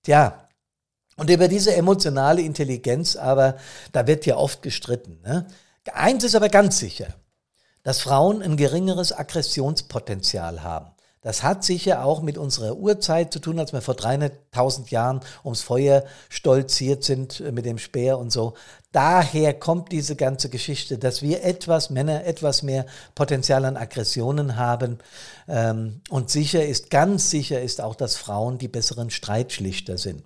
Tja, 0.02 0.48
und 1.16 1.30
über 1.30 1.48
diese 1.48 1.74
emotionale 1.74 2.42
Intelligenz 2.42 3.16
aber, 3.16 3.56
da 3.92 4.06
wird 4.06 4.26
ja 4.26 4.36
oft 4.36 4.60
gestritten. 4.60 5.20
Ne? 5.22 5.46
Eins 5.92 6.24
ist 6.24 6.34
aber 6.34 6.50
ganz 6.50 6.78
sicher, 6.78 7.08
dass 7.84 8.00
Frauen 8.00 8.42
ein 8.42 8.56
geringeres 8.56 9.12
Aggressionspotenzial 9.16 10.62
haben. 10.62 10.93
Das 11.24 11.42
hat 11.42 11.64
sicher 11.64 12.04
auch 12.04 12.20
mit 12.20 12.36
unserer 12.36 12.76
Urzeit 12.76 13.32
zu 13.32 13.40
tun, 13.40 13.58
als 13.58 13.72
wir 13.72 13.80
vor 13.80 13.94
300.000 13.94 14.90
Jahren 14.90 15.20
ums 15.42 15.62
Feuer 15.62 16.04
stolziert 16.28 17.02
sind 17.02 17.40
äh, 17.40 17.50
mit 17.50 17.64
dem 17.64 17.78
Speer 17.78 18.18
und 18.18 18.30
so. 18.30 18.52
Daher 18.92 19.54
kommt 19.54 19.90
diese 19.90 20.16
ganze 20.16 20.50
Geschichte, 20.50 20.98
dass 20.98 21.22
wir 21.22 21.42
etwas, 21.42 21.88
Männer, 21.88 22.26
etwas 22.26 22.62
mehr 22.62 22.84
Potenzial 23.14 23.64
an 23.64 23.78
Aggressionen 23.78 24.56
haben. 24.56 24.98
Ähm, 25.48 26.02
und 26.10 26.30
sicher 26.30 26.64
ist, 26.64 26.90
ganz 26.90 27.30
sicher 27.30 27.60
ist 27.60 27.80
auch, 27.80 27.94
dass 27.94 28.16
Frauen 28.16 28.58
die 28.58 28.68
besseren 28.68 29.08
Streitschlichter 29.08 29.96
sind. 29.96 30.24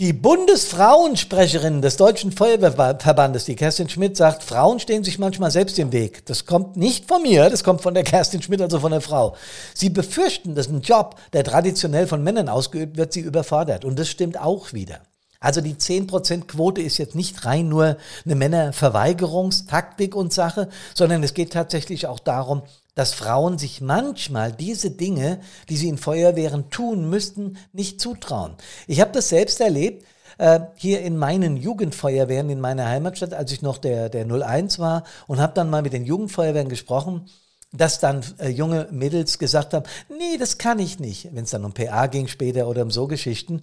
Die 0.00 0.14
Bundesfrauensprecherin 0.14 1.82
des 1.82 1.98
Deutschen 1.98 2.32
Feuerwehrverbandes, 2.32 3.44
die 3.44 3.54
Kerstin 3.54 3.90
Schmidt, 3.90 4.16
sagt, 4.16 4.42
Frauen 4.42 4.80
stehen 4.80 5.04
sich 5.04 5.18
manchmal 5.18 5.50
selbst 5.50 5.78
im 5.78 5.92
Weg. 5.92 6.24
Das 6.24 6.46
kommt 6.46 6.78
nicht 6.78 7.06
von 7.06 7.20
mir, 7.20 7.50
das 7.50 7.64
kommt 7.64 7.82
von 7.82 7.92
der 7.92 8.02
Kerstin 8.04 8.40
Schmidt, 8.40 8.62
also 8.62 8.80
von 8.80 8.92
der 8.92 9.02
Frau. 9.02 9.36
Sie 9.74 9.90
befürchten, 9.90 10.54
dass 10.54 10.68
ein 10.68 10.80
Job, 10.80 11.16
der 11.34 11.44
traditionell 11.44 12.06
von 12.06 12.24
Männern 12.24 12.48
ausgeübt 12.48 12.96
wird, 12.96 13.12
sie 13.12 13.20
überfordert. 13.20 13.84
Und 13.84 13.98
das 13.98 14.08
stimmt 14.08 14.40
auch 14.40 14.72
wieder. 14.72 15.00
Also 15.38 15.60
die 15.60 15.74
10%-Quote 15.74 16.80
ist 16.80 16.96
jetzt 16.96 17.14
nicht 17.14 17.44
rein 17.44 17.68
nur 17.68 17.98
eine 18.24 18.34
Männerverweigerungstaktik 18.36 20.16
und 20.16 20.32
Sache, 20.32 20.70
sondern 20.94 21.22
es 21.22 21.34
geht 21.34 21.52
tatsächlich 21.52 22.06
auch 22.06 22.20
darum, 22.20 22.62
dass 22.94 23.14
Frauen 23.14 23.58
sich 23.58 23.80
manchmal 23.80 24.52
diese 24.52 24.90
Dinge, 24.90 25.40
die 25.68 25.76
sie 25.76 25.88
in 25.88 25.98
Feuerwehren 25.98 26.70
tun 26.70 27.08
müssten, 27.08 27.56
nicht 27.72 28.00
zutrauen. 28.00 28.54
Ich 28.86 29.00
habe 29.00 29.12
das 29.12 29.28
selbst 29.28 29.60
erlebt 29.60 30.04
äh, 30.38 30.60
hier 30.76 31.00
in 31.02 31.16
meinen 31.16 31.56
Jugendfeuerwehren 31.56 32.50
in 32.50 32.60
meiner 32.60 32.86
Heimatstadt, 32.86 33.34
als 33.34 33.52
ich 33.52 33.62
noch 33.62 33.78
der, 33.78 34.08
der 34.08 34.26
01 34.26 34.78
war 34.78 35.04
und 35.26 35.40
habe 35.40 35.54
dann 35.54 35.70
mal 35.70 35.82
mit 35.82 35.92
den 35.92 36.04
Jugendfeuerwehren 36.04 36.68
gesprochen 36.68 37.28
dass 37.72 38.00
dann 38.00 38.24
äh, 38.38 38.48
junge 38.48 38.88
Mädels 38.90 39.38
gesagt 39.38 39.74
haben, 39.74 39.84
nee, 40.08 40.36
das 40.38 40.58
kann 40.58 40.78
ich 40.78 40.98
nicht, 40.98 41.34
wenn 41.34 41.44
es 41.44 41.50
dann 41.50 41.64
um 41.64 41.72
PA 41.72 42.06
ging 42.06 42.26
später 42.26 42.66
oder 42.66 42.82
um 42.82 42.90
so 42.90 43.06
Geschichten. 43.06 43.62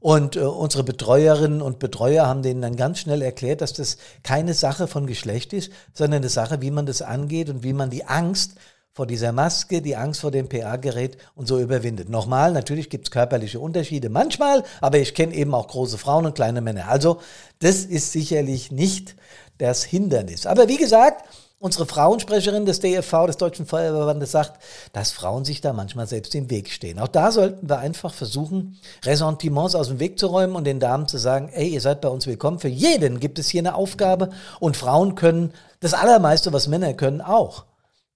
Und 0.00 0.36
äh, 0.36 0.40
unsere 0.40 0.84
Betreuerinnen 0.84 1.60
und 1.60 1.78
Betreuer 1.78 2.26
haben 2.26 2.42
denen 2.42 2.62
dann 2.62 2.76
ganz 2.76 3.00
schnell 3.00 3.22
erklärt, 3.22 3.60
dass 3.60 3.72
das 3.72 3.96
keine 4.22 4.54
Sache 4.54 4.86
von 4.86 5.06
Geschlecht 5.06 5.52
ist, 5.52 5.72
sondern 5.92 6.22
eine 6.22 6.28
Sache, 6.28 6.60
wie 6.60 6.70
man 6.70 6.86
das 6.86 7.02
angeht 7.02 7.50
und 7.50 7.64
wie 7.64 7.72
man 7.72 7.90
die 7.90 8.04
Angst 8.04 8.52
vor 8.92 9.06
dieser 9.06 9.30
Maske, 9.32 9.80
die 9.80 9.94
Angst 9.94 10.20
vor 10.20 10.32
dem 10.32 10.48
PA-Gerät 10.48 11.18
und 11.36 11.46
so 11.46 11.60
überwindet. 11.60 12.08
Nochmal, 12.08 12.52
natürlich 12.52 12.90
gibt 12.90 13.06
es 13.06 13.10
körperliche 13.12 13.60
Unterschiede 13.60 14.08
manchmal, 14.08 14.64
aber 14.80 14.98
ich 14.98 15.14
kenne 15.14 15.34
eben 15.34 15.54
auch 15.54 15.68
große 15.68 15.98
Frauen 15.98 16.26
und 16.26 16.34
kleine 16.34 16.60
Männer. 16.60 16.88
Also 16.88 17.20
das 17.60 17.84
ist 17.84 18.10
sicherlich 18.10 18.72
nicht 18.72 19.14
das 19.58 19.84
Hindernis. 19.84 20.46
Aber 20.46 20.66
wie 20.68 20.78
gesagt, 20.78 21.24
unsere 21.60 21.86
Frauensprecherin 21.86 22.66
des 22.66 22.80
DFV, 22.80 23.26
des 23.26 23.36
Deutschen 23.36 23.66
Feuerwehrverbandes, 23.66 24.30
sagt, 24.30 24.62
dass 24.92 25.10
Frauen 25.10 25.44
sich 25.44 25.60
da 25.60 25.72
manchmal 25.72 26.06
selbst 26.06 26.34
im 26.34 26.50
Weg 26.50 26.70
stehen. 26.70 26.98
Auch 26.98 27.08
da 27.08 27.32
sollten 27.32 27.68
wir 27.68 27.78
einfach 27.78 28.14
versuchen, 28.14 28.78
Ressentiments 29.04 29.74
aus 29.74 29.88
dem 29.88 29.98
Weg 29.98 30.18
zu 30.18 30.28
räumen 30.28 30.54
und 30.54 30.64
den 30.64 30.80
Damen 30.80 31.08
zu 31.08 31.18
sagen, 31.18 31.50
ey, 31.52 31.68
ihr 31.68 31.80
seid 31.80 32.00
bei 32.00 32.08
uns 32.08 32.26
willkommen. 32.26 32.60
Für 32.60 32.68
jeden 32.68 33.18
gibt 33.18 33.38
es 33.38 33.48
hier 33.48 33.60
eine 33.60 33.74
Aufgabe 33.74 34.30
und 34.60 34.76
Frauen 34.76 35.16
können 35.16 35.52
das 35.80 35.94
Allermeiste, 35.94 36.52
was 36.52 36.68
Männer 36.68 36.94
können, 36.94 37.20
auch. 37.20 37.64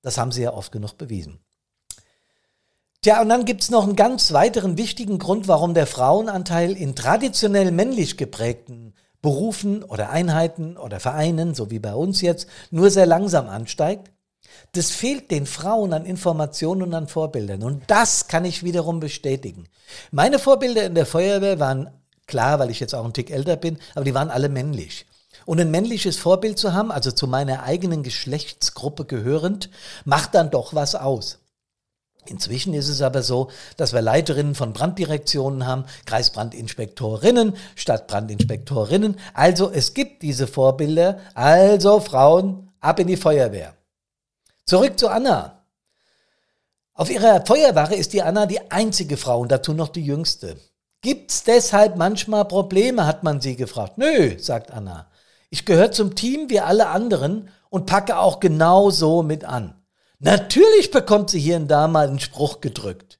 Das 0.02 0.18
haben 0.18 0.32
sie 0.32 0.42
ja 0.42 0.52
oft 0.52 0.72
genug 0.72 0.98
bewiesen. 0.98 1.40
Tja, 3.02 3.20
und 3.20 3.28
dann 3.28 3.44
gibt 3.44 3.62
es 3.62 3.70
noch 3.70 3.82
einen 3.82 3.96
ganz 3.96 4.32
weiteren 4.32 4.78
wichtigen 4.78 5.18
Grund, 5.18 5.48
warum 5.48 5.74
der 5.74 5.88
Frauenanteil 5.88 6.76
in 6.76 6.94
traditionell 6.94 7.72
männlich 7.72 8.16
geprägten 8.16 8.94
Berufen 9.22 9.84
oder 9.84 10.10
Einheiten 10.10 10.76
oder 10.76 11.00
Vereinen, 11.00 11.54
so 11.54 11.70
wie 11.70 11.78
bei 11.78 11.94
uns 11.94 12.20
jetzt, 12.20 12.48
nur 12.70 12.90
sehr 12.90 13.06
langsam 13.06 13.48
ansteigt. 13.48 14.10
Das 14.72 14.90
fehlt 14.90 15.30
den 15.30 15.46
Frauen 15.46 15.92
an 15.92 16.04
Informationen 16.04 16.82
und 16.82 16.94
an 16.94 17.08
Vorbildern. 17.08 17.62
Und 17.62 17.84
das 17.86 18.26
kann 18.26 18.44
ich 18.44 18.64
wiederum 18.64 19.00
bestätigen. 19.00 19.68
Meine 20.10 20.38
Vorbilder 20.38 20.84
in 20.84 20.94
der 20.94 21.06
Feuerwehr 21.06 21.60
waren 21.60 21.90
klar, 22.26 22.58
weil 22.58 22.70
ich 22.70 22.80
jetzt 22.80 22.94
auch 22.94 23.04
ein 23.04 23.12
Tick 23.12 23.30
älter 23.30 23.56
bin, 23.56 23.78
aber 23.94 24.04
die 24.04 24.14
waren 24.14 24.30
alle 24.30 24.48
männlich. 24.48 25.06
Und 25.44 25.60
ein 25.60 25.70
männliches 25.70 26.16
Vorbild 26.18 26.58
zu 26.58 26.72
haben, 26.72 26.92
also 26.92 27.10
zu 27.10 27.26
meiner 27.26 27.62
eigenen 27.62 28.02
Geschlechtsgruppe 28.02 29.04
gehörend, 29.04 29.70
macht 30.04 30.34
dann 30.34 30.50
doch 30.50 30.74
was 30.74 30.94
aus. 30.94 31.38
Inzwischen 32.26 32.72
ist 32.72 32.88
es 32.88 33.02
aber 33.02 33.22
so, 33.22 33.50
dass 33.76 33.92
wir 33.92 34.00
Leiterinnen 34.00 34.54
von 34.54 34.72
Branddirektionen 34.72 35.66
haben, 35.66 35.84
Kreisbrandinspektorinnen, 36.06 37.56
Stadtbrandinspektorinnen. 37.74 39.18
Also 39.34 39.70
es 39.70 39.92
gibt 39.92 40.22
diese 40.22 40.46
Vorbilder. 40.46 41.18
Also 41.34 41.98
Frauen, 41.98 42.70
ab 42.80 43.00
in 43.00 43.08
die 43.08 43.16
Feuerwehr. 43.16 43.74
Zurück 44.66 44.98
zu 44.98 45.08
Anna. 45.08 45.64
Auf 46.94 47.10
ihrer 47.10 47.44
Feuerwache 47.44 47.96
ist 47.96 48.12
die 48.12 48.22
Anna 48.22 48.46
die 48.46 48.70
einzige 48.70 49.16
Frau 49.16 49.40
und 49.40 49.50
dazu 49.50 49.72
noch 49.72 49.88
die 49.88 50.04
jüngste. 50.04 50.56
Gibt's 51.00 51.42
deshalb 51.42 51.96
manchmal 51.96 52.44
Probleme, 52.44 53.06
hat 53.06 53.24
man 53.24 53.40
sie 53.40 53.56
gefragt. 53.56 53.98
Nö, 53.98 54.38
sagt 54.38 54.70
Anna. 54.70 55.10
Ich 55.50 55.64
gehöre 55.64 55.90
zum 55.90 56.14
Team 56.14 56.48
wie 56.48 56.60
alle 56.60 56.88
anderen 56.88 57.50
und 57.70 57.86
packe 57.86 58.18
auch 58.18 58.38
genau 58.38 58.90
so 58.90 59.24
mit 59.24 59.44
an. 59.44 59.81
Natürlich 60.24 60.92
bekommt 60.92 61.30
sie 61.30 61.40
hier 61.40 61.56
und 61.56 61.66
da 61.66 61.88
mal 61.88 62.06
einen 62.06 62.20
Spruch 62.20 62.60
gedrückt. 62.60 63.18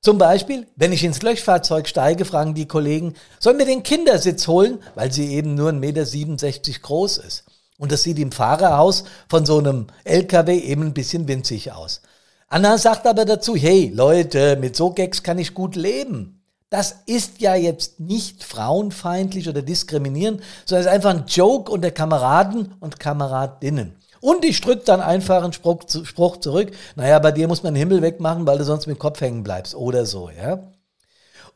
Zum 0.00 0.18
Beispiel, 0.18 0.66
wenn 0.74 0.92
ich 0.92 1.04
ins 1.04 1.22
Löschfahrzeug 1.22 1.86
steige, 1.86 2.24
fragen 2.24 2.54
die 2.54 2.66
Kollegen, 2.66 3.14
sollen 3.38 3.58
wir 3.58 3.66
den 3.66 3.84
Kindersitz 3.84 4.48
holen, 4.48 4.80
weil 4.96 5.12
sie 5.12 5.32
eben 5.32 5.54
nur 5.54 5.70
1,67 5.70 5.76
Meter 5.78 6.80
groß 6.82 7.18
ist. 7.18 7.44
Und 7.78 7.92
das 7.92 8.02
sieht 8.02 8.18
im 8.18 8.32
Fahrerhaus 8.32 9.04
von 9.28 9.46
so 9.46 9.58
einem 9.58 9.86
LKW 10.02 10.58
eben 10.58 10.86
ein 10.86 10.92
bisschen 10.92 11.28
winzig 11.28 11.70
aus. 11.70 12.02
Anna 12.48 12.78
sagt 12.78 13.06
aber 13.06 13.24
dazu, 13.24 13.54
hey 13.54 13.92
Leute, 13.94 14.56
mit 14.56 14.74
so 14.74 14.90
Gags 14.90 15.22
kann 15.22 15.38
ich 15.38 15.54
gut 15.54 15.76
leben. 15.76 16.42
Das 16.68 16.96
ist 17.06 17.40
ja 17.40 17.54
jetzt 17.54 18.00
nicht 18.00 18.42
frauenfeindlich 18.42 19.48
oder 19.48 19.62
diskriminierend, 19.62 20.42
sondern 20.64 20.80
es 20.80 20.86
ist 20.86 20.92
einfach 20.92 21.10
ein 21.10 21.26
Joke 21.28 21.70
unter 21.70 21.92
Kameraden 21.92 22.74
und 22.80 22.98
Kameradinnen. 22.98 23.99
Und 24.20 24.44
ich 24.44 24.60
drücke 24.60 24.84
dann 24.84 25.00
einfach 25.00 25.42
einen 25.42 25.52
Spruch, 25.52 25.82
Spruch 26.04 26.36
zurück. 26.38 26.72
Naja, 26.96 27.18
bei 27.18 27.32
dir 27.32 27.48
muss 27.48 27.62
man 27.62 27.74
den 27.74 27.78
Himmel 27.78 28.02
wegmachen, 28.02 28.46
weil 28.46 28.58
du 28.58 28.64
sonst 28.64 28.86
mit 28.86 28.96
dem 28.96 29.00
Kopf 29.00 29.20
hängen 29.20 29.42
bleibst 29.42 29.74
oder 29.74 30.04
so, 30.06 30.30
ja. 30.30 30.70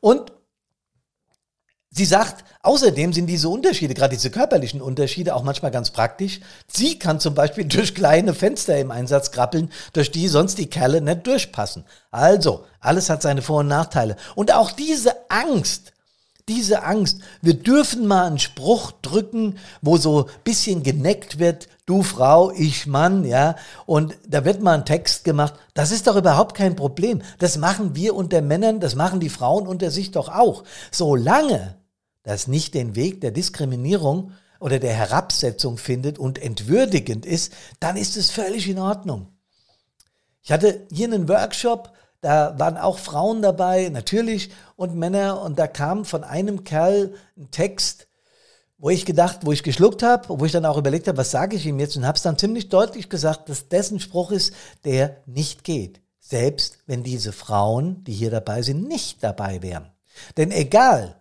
Und 0.00 0.32
Sie 1.96 2.06
sagt, 2.06 2.44
außerdem 2.62 3.12
sind 3.12 3.28
diese 3.28 3.48
Unterschiede, 3.48 3.94
gerade 3.94 4.16
diese 4.16 4.32
körperlichen 4.32 4.82
Unterschiede, 4.82 5.32
auch 5.32 5.44
manchmal 5.44 5.70
ganz 5.70 5.92
praktisch. 5.92 6.40
Sie 6.66 6.98
kann 6.98 7.20
zum 7.20 7.36
Beispiel 7.36 7.64
durch 7.68 7.94
kleine 7.94 8.34
Fenster 8.34 8.76
im 8.78 8.90
Einsatz 8.90 9.30
krabbeln, 9.30 9.70
durch 9.92 10.10
die 10.10 10.26
sonst 10.26 10.58
die 10.58 10.66
Kerle 10.66 11.00
nicht 11.00 11.24
durchpassen. 11.24 11.84
Also, 12.10 12.64
alles 12.80 13.10
hat 13.10 13.22
seine 13.22 13.42
Vor- 13.42 13.60
und 13.60 13.68
Nachteile. 13.68 14.16
Und 14.34 14.52
auch 14.52 14.72
diese 14.72 15.14
Angst, 15.30 15.92
diese 16.48 16.82
Angst, 16.82 17.20
wir 17.40 17.54
dürfen 17.54 18.06
mal 18.06 18.26
einen 18.26 18.38
Spruch 18.38 18.92
drücken, 19.02 19.58
wo 19.80 19.96
so 19.96 20.28
bisschen 20.44 20.82
geneckt 20.82 21.38
wird, 21.38 21.68
du 21.86 22.02
Frau, 22.02 22.50
ich 22.50 22.86
Mann, 22.86 23.24
ja, 23.24 23.56
und 23.86 24.14
da 24.28 24.44
wird 24.44 24.62
mal 24.62 24.74
ein 24.74 24.84
Text 24.84 25.24
gemacht. 25.24 25.54
Das 25.72 25.90
ist 25.90 26.06
doch 26.06 26.16
überhaupt 26.16 26.54
kein 26.54 26.76
Problem. 26.76 27.22
Das 27.38 27.56
machen 27.56 27.96
wir 27.96 28.14
unter 28.14 28.42
Männern, 28.42 28.80
das 28.80 28.94
machen 28.94 29.20
die 29.20 29.30
Frauen 29.30 29.66
unter 29.66 29.90
sich 29.90 30.10
doch 30.10 30.28
auch. 30.28 30.64
Solange 30.90 31.76
das 32.22 32.46
nicht 32.46 32.74
den 32.74 32.94
Weg 32.94 33.20
der 33.22 33.30
Diskriminierung 33.30 34.32
oder 34.60 34.78
der 34.78 34.92
Herabsetzung 34.92 35.78
findet 35.78 36.18
und 36.18 36.38
entwürdigend 36.38 37.24
ist, 37.24 37.52
dann 37.80 37.96
ist 37.96 38.16
es 38.16 38.30
völlig 38.30 38.68
in 38.68 38.78
Ordnung. 38.78 39.28
Ich 40.42 40.52
hatte 40.52 40.86
hier 40.90 41.06
einen 41.06 41.28
Workshop, 41.28 41.90
da 42.24 42.58
waren 42.58 42.78
auch 42.78 42.98
Frauen 42.98 43.42
dabei, 43.42 43.90
natürlich, 43.90 44.50
und 44.76 44.94
Männer, 44.94 45.42
und 45.42 45.58
da 45.58 45.66
kam 45.66 46.06
von 46.06 46.24
einem 46.24 46.64
Kerl 46.64 47.14
ein 47.36 47.50
Text, 47.50 48.08
wo 48.78 48.88
ich 48.88 49.04
gedacht, 49.04 49.40
wo 49.42 49.52
ich 49.52 49.62
geschluckt 49.62 50.02
habe, 50.02 50.40
wo 50.40 50.44
ich 50.46 50.52
dann 50.52 50.64
auch 50.64 50.78
überlegt 50.78 51.06
habe, 51.06 51.18
was 51.18 51.30
sage 51.30 51.56
ich 51.56 51.66
ihm 51.66 51.78
jetzt, 51.78 51.96
und 51.98 52.06
habe 52.06 52.16
es 52.16 52.22
dann 52.22 52.38
ziemlich 52.38 52.70
deutlich 52.70 53.10
gesagt, 53.10 53.50
dass 53.50 53.68
dessen 53.68 54.00
Spruch 54.00 54.30
ist, 54.30 54.54
der 54.84 55.18
nicht 55.26 55.64
geht. 55.64 56.00
Selbst 56.18 56.78
wenn 56.86 57.02
diese 57.02 57.32
Frauen, 57.32 58.02
die 58.04 58.14
hier 58.14 58.30
dabei 58.30 58.62
sind, 58.62 58.88
nicht 58.88 59.22
dabei 59.22 59.60
wären. 59.60 59.92
Denn 60.38 60.50
egal, 60.50 61.16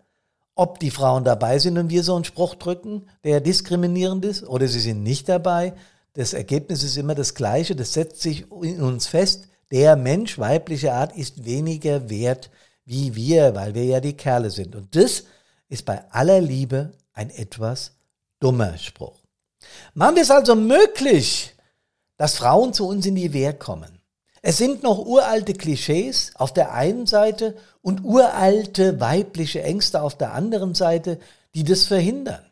ob 0.56 0.80
die 0.80 0.92
Frauen 0.92 1.26
dabei 1.26 1.60
sind 1.60 1.78
und 1.78 1.90
wir 1.90 2.04
so 2.04 2.16
einen 2.16 2.24
Spruch 2.24 2.56
drücken, 2.56 3.10
der 3.26 3.42
diskriminierend 3.42 4.24
ist, 4.24 4.44
oder 4.44 4.70
sie 4.70 4.80
sind 4.80 5.04
nicht 5.04 5.28
dabei. 5.28 5.74
Das 6.14 6.32
Ergebnis 6.32 6.84
ist 6.84 6.96
immer 6.96 7.16
das 7.16 7.34
gleiche, 7.34 7.76
das 7.76 7.92
setzt 7.92 8.22
sich 8.22 8.50
in 8.62 8.82
uns 8.82 9.08
fest. 9.08 9.50
Der 9.72 9.96
Mensch 9.96 10.38
weiblicher 10.38 10.94
Art 10.94 11.16
ist 11.16 11.46
weniger 11.46 12.10
wert 12.10 12.50
wie 12.86 13.16
wir, 13.16 13.56
weil 13.56 13.74
wir 13.76 13.86
ja 13.86 14.00
die 14.00 14.18
Kerle 14.18 14.52
sind. 14.52 14.76
Und 14.76 14.96
das 14.96 15.24
ist 15.70 15.86
bei 15.86 16.04
aller 16.12 16.42
Liebe 16.42 16.92
ein 17.14 17.30
etwas 17.30 17.94
dummer 18.40 18.78
Spruch. 18.78 19.20
Machen 19.94 20.16
wir 20.16 20.24
es 20.24 20.32
also 20.32 20.56
möglich, 20.56 21.56
dass 22.18 22.36
Frauen 22.36 22.74
zu 22.74 22.88
uns 22.88 23.06
in 23.06 23.16
die 23.16 23.34
Wehr 23.34 23.54
kommen. 23.54 24.00
Es 24.42 24.58
sind 24.58 24.84
noch 24.84 25.00
uralte 25.00 25.54
Klischees 25.54 26.34
auf 26.36 26.54
der 26.54 26.74
einen 26.74 27.08
Seite 27.08 27.56
und 27.82 28.04
uralte 28.04 29.00
weibliche 29.00 29.64
Ängste 29.64 30.02
auf 30.02 30.18
der 30.18 30.34
anderen 30.34 30.76
Seite, 30.76 31.20
die 31.56 31.64
das 31.64 31.86
verhindern. 31.86 32.46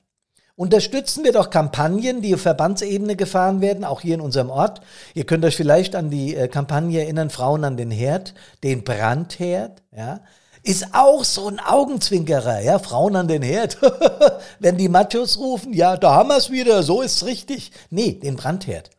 Unterstützen 0.55 1.23
wir 1.23 1.31
doch 1.31 1.49
Kampagnen, 1.49 2.21
die 2.21 2.35
auf 2.35 2.41
Verbandsebene 2.41 3.15
gefahren 3.15 3.61
werden, 3.61 3.85
auch 3.85 4.01
hier 4.01 4.15
in 4.15 4.21
unserem 4.21 4.49
Ort. 4.49 4.81
Ihr 5.13 5.25
könnt 5.25 5.45
euch 5.45 5.55
vielleicht 5.55 5.95
an 5.95 6.09
die 6.09 6.35
äh, 6.35 6.47
Kampagne 6.47 7.01
erinnern, 7.01 7.29
Frauen 7.29 7.63
an 7.63 7.77
den 7.77 7.91
Herd, 7.91 8.33
den 8.63 8.83
Brandherd, 8.83 9.81
ja. 9.95 10.21
Ist 10.63 10.93
auch 10.93 11.23
so 11.23 11.47
ein 11.47 11.59
Augenzwinkerer, 11.59 12.59
ja, 12.61 12.77
Frauen 12.77 13.15
an 13.15 13.27
den 13.27 13.41
Herd. 13.41 13.79
Wenn 14.59 14.77
die 14.77 14.89
Machos 14.89 15.39
rufen, 15.39 15.73
ja, 15.73 15.97
da 15.97 16.13
haben 16.13 16.29
wir 16.29 16.37
es 16.37 16.51
wieder, 16.51 16.83
so 16.83 17.01
ist 17.01 17.15
es 17.15 17.25
richtig. 17.25 17.71
Nee, 17.89 18.13
den 18.13 18.35
Brandherd. 18.35 18.91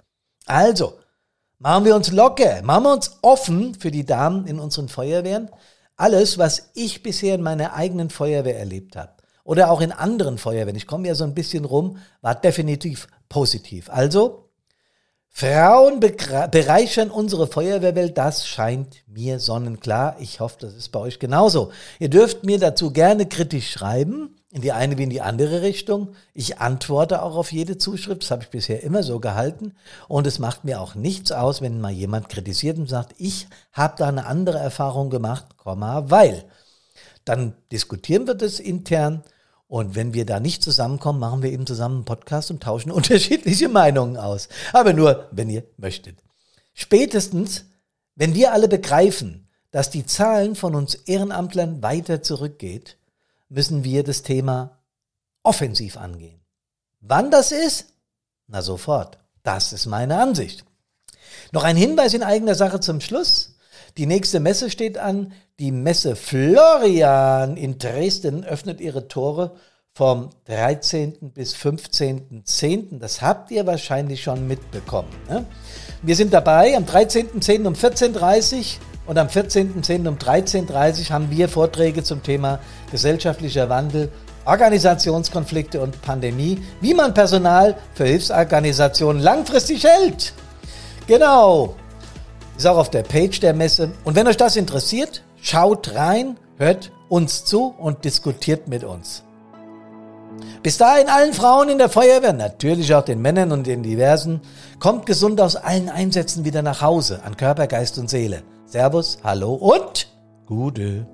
Also, 0.47 0.99
machen 1.61 1.85
wir 1.85 1.95
uns 1.95 2.11
locker, 2.11 2.62
machen 2.62 2.85
wir 2.85 2.93
uns 2.93 3.19
offen 3.23 3.77
für 3.77 3.93
die 3.93 4.05
Damen 4.05 4.49
in 4.49 4.59
unseren 4.59 4.88
Feuerwehren. 4.88 5.51
Alles, 5.97 6.37
was 6.37 6.71
ich 6.75 7.05
bisher 7.05 7.37
in 7.37 7.43
meiner 7.43 7.75
eigenen 7.75 8.11
Feuerwehr 8.11 8.59
erlebt 8.59 8.97
habe, 8.97 9.12
oder 9.44 9.70
auch 9.70 9.81
in 9.81 9.92
anderen 9.92 10.38
Feuerwehren, 10.38 10.76
ich 10.76 10.87
komme 10.87 11.09
ja 11.09 11.14
so 11.14 11.24
ein 11.24 11.35
bisschen 11.35 11.64
rum, 11.64 11.98
war 12.20 12.35
definitiv 12.35 13.09
positiv. 13.28 13.90
Also, 13.90 14.42
Frauen 15.35 15.98
bereichern 15.98 17.11
unsere 17.11 17.46
Feuerwehrwelt, 17.46 18.18
das 18.18 18.46
scheint 18.46 18.96
mir 19.07 19.40
sonnenklar. 19.40 20.16
Ich 20.20 20.40
hoffe, 20.40 20.57
das 20.61 20.74
ist 20.74 20.90
bei 20.90 21.00
euch 21.00 21.18
genauso. 21.18 21.72
Ihr 21.98 22.11
dürft 22.11 22.44
mir 22.44 22.59
dazu 22.59 22.90
gerne 22.90 23.26
kritisch 23.26 23.70
schreiben, 23.70 24.37
in 24.50 24.61
die 24.61 24.72
eine 24.72 24.98
wie 24.98 25.05
in 25.05 25.11
die 25.11 25.22
andere 25.22 25.62
Richtung. 25.62 26.14
Ich 26.35 26.59
antworte 26.59 27.22
auch 27.22 27.35
auf 27.35 27.50
jede 27.50 27.78
Zuschrift, 27.78 28.22
das 28.22 28.31
habe 28.31 28.42
ich 28.42 28.50
bisher 28.50 28.83
immer 28.83 29.02
so 29.02 29.20
gehalten. 29.20 29.74
Und 30.07 30.26
es 30.26 30.38
macht 30.38 30.64
mir 30.64 30.83
auch 30.83 30.94
nichts 30.94 31.33
aus, 31.33 31.62
wenn 31.62 31.81
mal 31.81 31.90
jemand 31.90 32.28
kritisiert 32.28 32.76
und 32.76 32.90
sagt, 32.90 33.14
ich 33.16 33.46
habe 33.72 33.94
da 33.96 34.09
eine 34.09 34.26
andere 34.26 34.59
Erfahrung 34.59 35.09
gemacht, 35.09 35.46
weil. 35.64 36.44
Dann 37.24 37.54
diskutieren 37.70 38.26
wir 38.26 38.35
das 38.35 38.61
intern 38.61 39.22
und 39.68 39.94
wenn 39.94 40.12
wir 40.12 40.26
da 40.26 40.38
nicht 40.38 40.62
zusammenkommen, 40.62 41.18
machen 41.18 41.42
wir 41.42 41.50
eben 41.50 41.66
zusammen 41.66 41.96
einen 41.96 42.04
Podcast 42.04 42.50
und 42.50 42.62
tauschen 42.62 42.90
unterschiedliche 42.92 43.68
Meinungen 43.68 44.16
aus. 44.16 44.48
Aber 44.72 44.92
nur, 44.92 45.28
wenn 45.30 45.48
ihr 45.48 45.64
möchtet. 45.76 46.18
Spätestens, 46.74 47.64
wenn 48.14 48.35
wir 48.35 48.52
alle 48.52 48.68
begreifen, 48.68 49.48
dass 49.70 49.90
die 49.90 50.04
Zahlen 50.04 50.54
von 50.56 50.74
uns 50.74 50.94
Ehrenamtlern 50.94 51.82
weiter 51.82 52.22
zurückgeht, 52.22 52.98
müssen 53.48 53.85
wir 53.85 54.04
das 54.04 54.22
Thema 54.22 54.78
offensiv 55.42 55.96
angehen. 55.96 56.40
Wann 57.00 57.30
das 57.30 57.52
ist? 57.52 57.87
Na 58.46 58.62
sofort. 58.62 59.18
Das 59.42 59.72
ist 59.72 59.87
meine 59.87 60.20
Ansicht. 60.20 60.64
Noch 61.50 61.64
ein 61.64 61.76
Hinweis 61.76 62.14
in 62.14 62.22
eigener 62.22 62.54
Sache 62.54 62.80
zum 62.80 63.00
Schluss. 63.00 63.56
Die 63.98 64.07
nächste 64.07 64.40
Messe 64.40 64.70
steht 64.70 64.96
an. 64.96 65.33
Die 65.59 65.70
Messe 65.70 66.16
Florian 66.16 67.57
in 67.57 67.78
Dresden 67.78 68.44
öffnet 68.44 68.81
ihre 68.81 69.07
Tore 69.07 69.52
vom 69.94 70.31
13. 70.46 71.33
bis 71.35 71.55
15.10. 71.55 72.98
Das 72.98 73.20
habt 73.20 73.50
ihr 73.50 73.66
wahrscheinlich 73.66 74.22
schon 74.22 74.48
mitbekommen. 74.48 75.11
Ne? 75.28 75.44
Wir 76.00 76.16
sind 76.16 76.33
dabei 76.33 76.74
am 76.74 76.85
13.10. 76.85 77.66
um 77.66 77.74
14.30 77.74 78.57
Uhr 78.57 78.64
und 79.07 79.18
am 79.18 79.26
14.10. 79.26 80.09
um 80.09 80.16
13.30 80.16 81.00
Uhr 81.00 81.11
haben 81.11 81.31
wir 81.31 81.48
Vorträge 81.50 82.02
zum 82.02 82.22
Thema 82.22 82.61
gesellschaftlicher 82.90 83.68
Wandel, 83.68 84.11
Organisationskonflikte 84.46 85.81
und 85.81 86.00
Pandemie, 86.00 86.62
wie 86.81 86.94
man 86.94 87.12
Personal 87.12 87.76
für 87.94 88.07
Hilfsorganisationen 88.07 89.20
langfristig 89.20 89.85
hält. 89.85 90.33
Genau. 91.07 91.76
Ist 92.62 92.68
auch 92.68 92.79
auf 92.79 92.90
der 92.90 93.03
Page 93.03 93.40
der 93.40 93.55
Messe. 93.55 93.90
Und 94.05 94.14
wenn 94.14 94.29
euch 94.29 94.37
das 94.37 94.55
interessiert, 94.55 95.25
Schaut 95.44 95.96
rein, 95.96 96.37
hört 96.57 96.92
uns 97.09 97.44
zu 97.44 97.75
und 97.77 98.05
diskutiert 98.05 98.68
mit 98.68 98.85
uns. 98.85 99.25
Bis 100.62 100.79
dahin 100.79 101.09
allen 101.09 101.33
Frauen 101.33 101.68
in 101.68 101.79
der 101.79 101.88
Feuerwehr, 101.88 102.33
natürlich 102.33 102.94
auch 102.94 103.03
den 103.03 103.20
Männern 103.20 103.51
und 103.51 103.66
den 103.66 103.83
Diversen, 103.83 104.40
kommt 104.79 105.05
gesund 105.05 105.40
aus 105.40 105.57
allen 105.57 105.88
Einsätzen 105.88 106.44
wieder 106.44 106.62
nach 106.62 106.81
Hause 106.81 107.22
an 107.25 107.37
Körper, 107.37 107.66
Geist 107.66 107.98
und 107.98 108.09
Seele. 108.09 108.44
Servus, 108.64 109.18
hallo 109.25 109.55
und 109.55 110.07
Gute. 110.46 111.05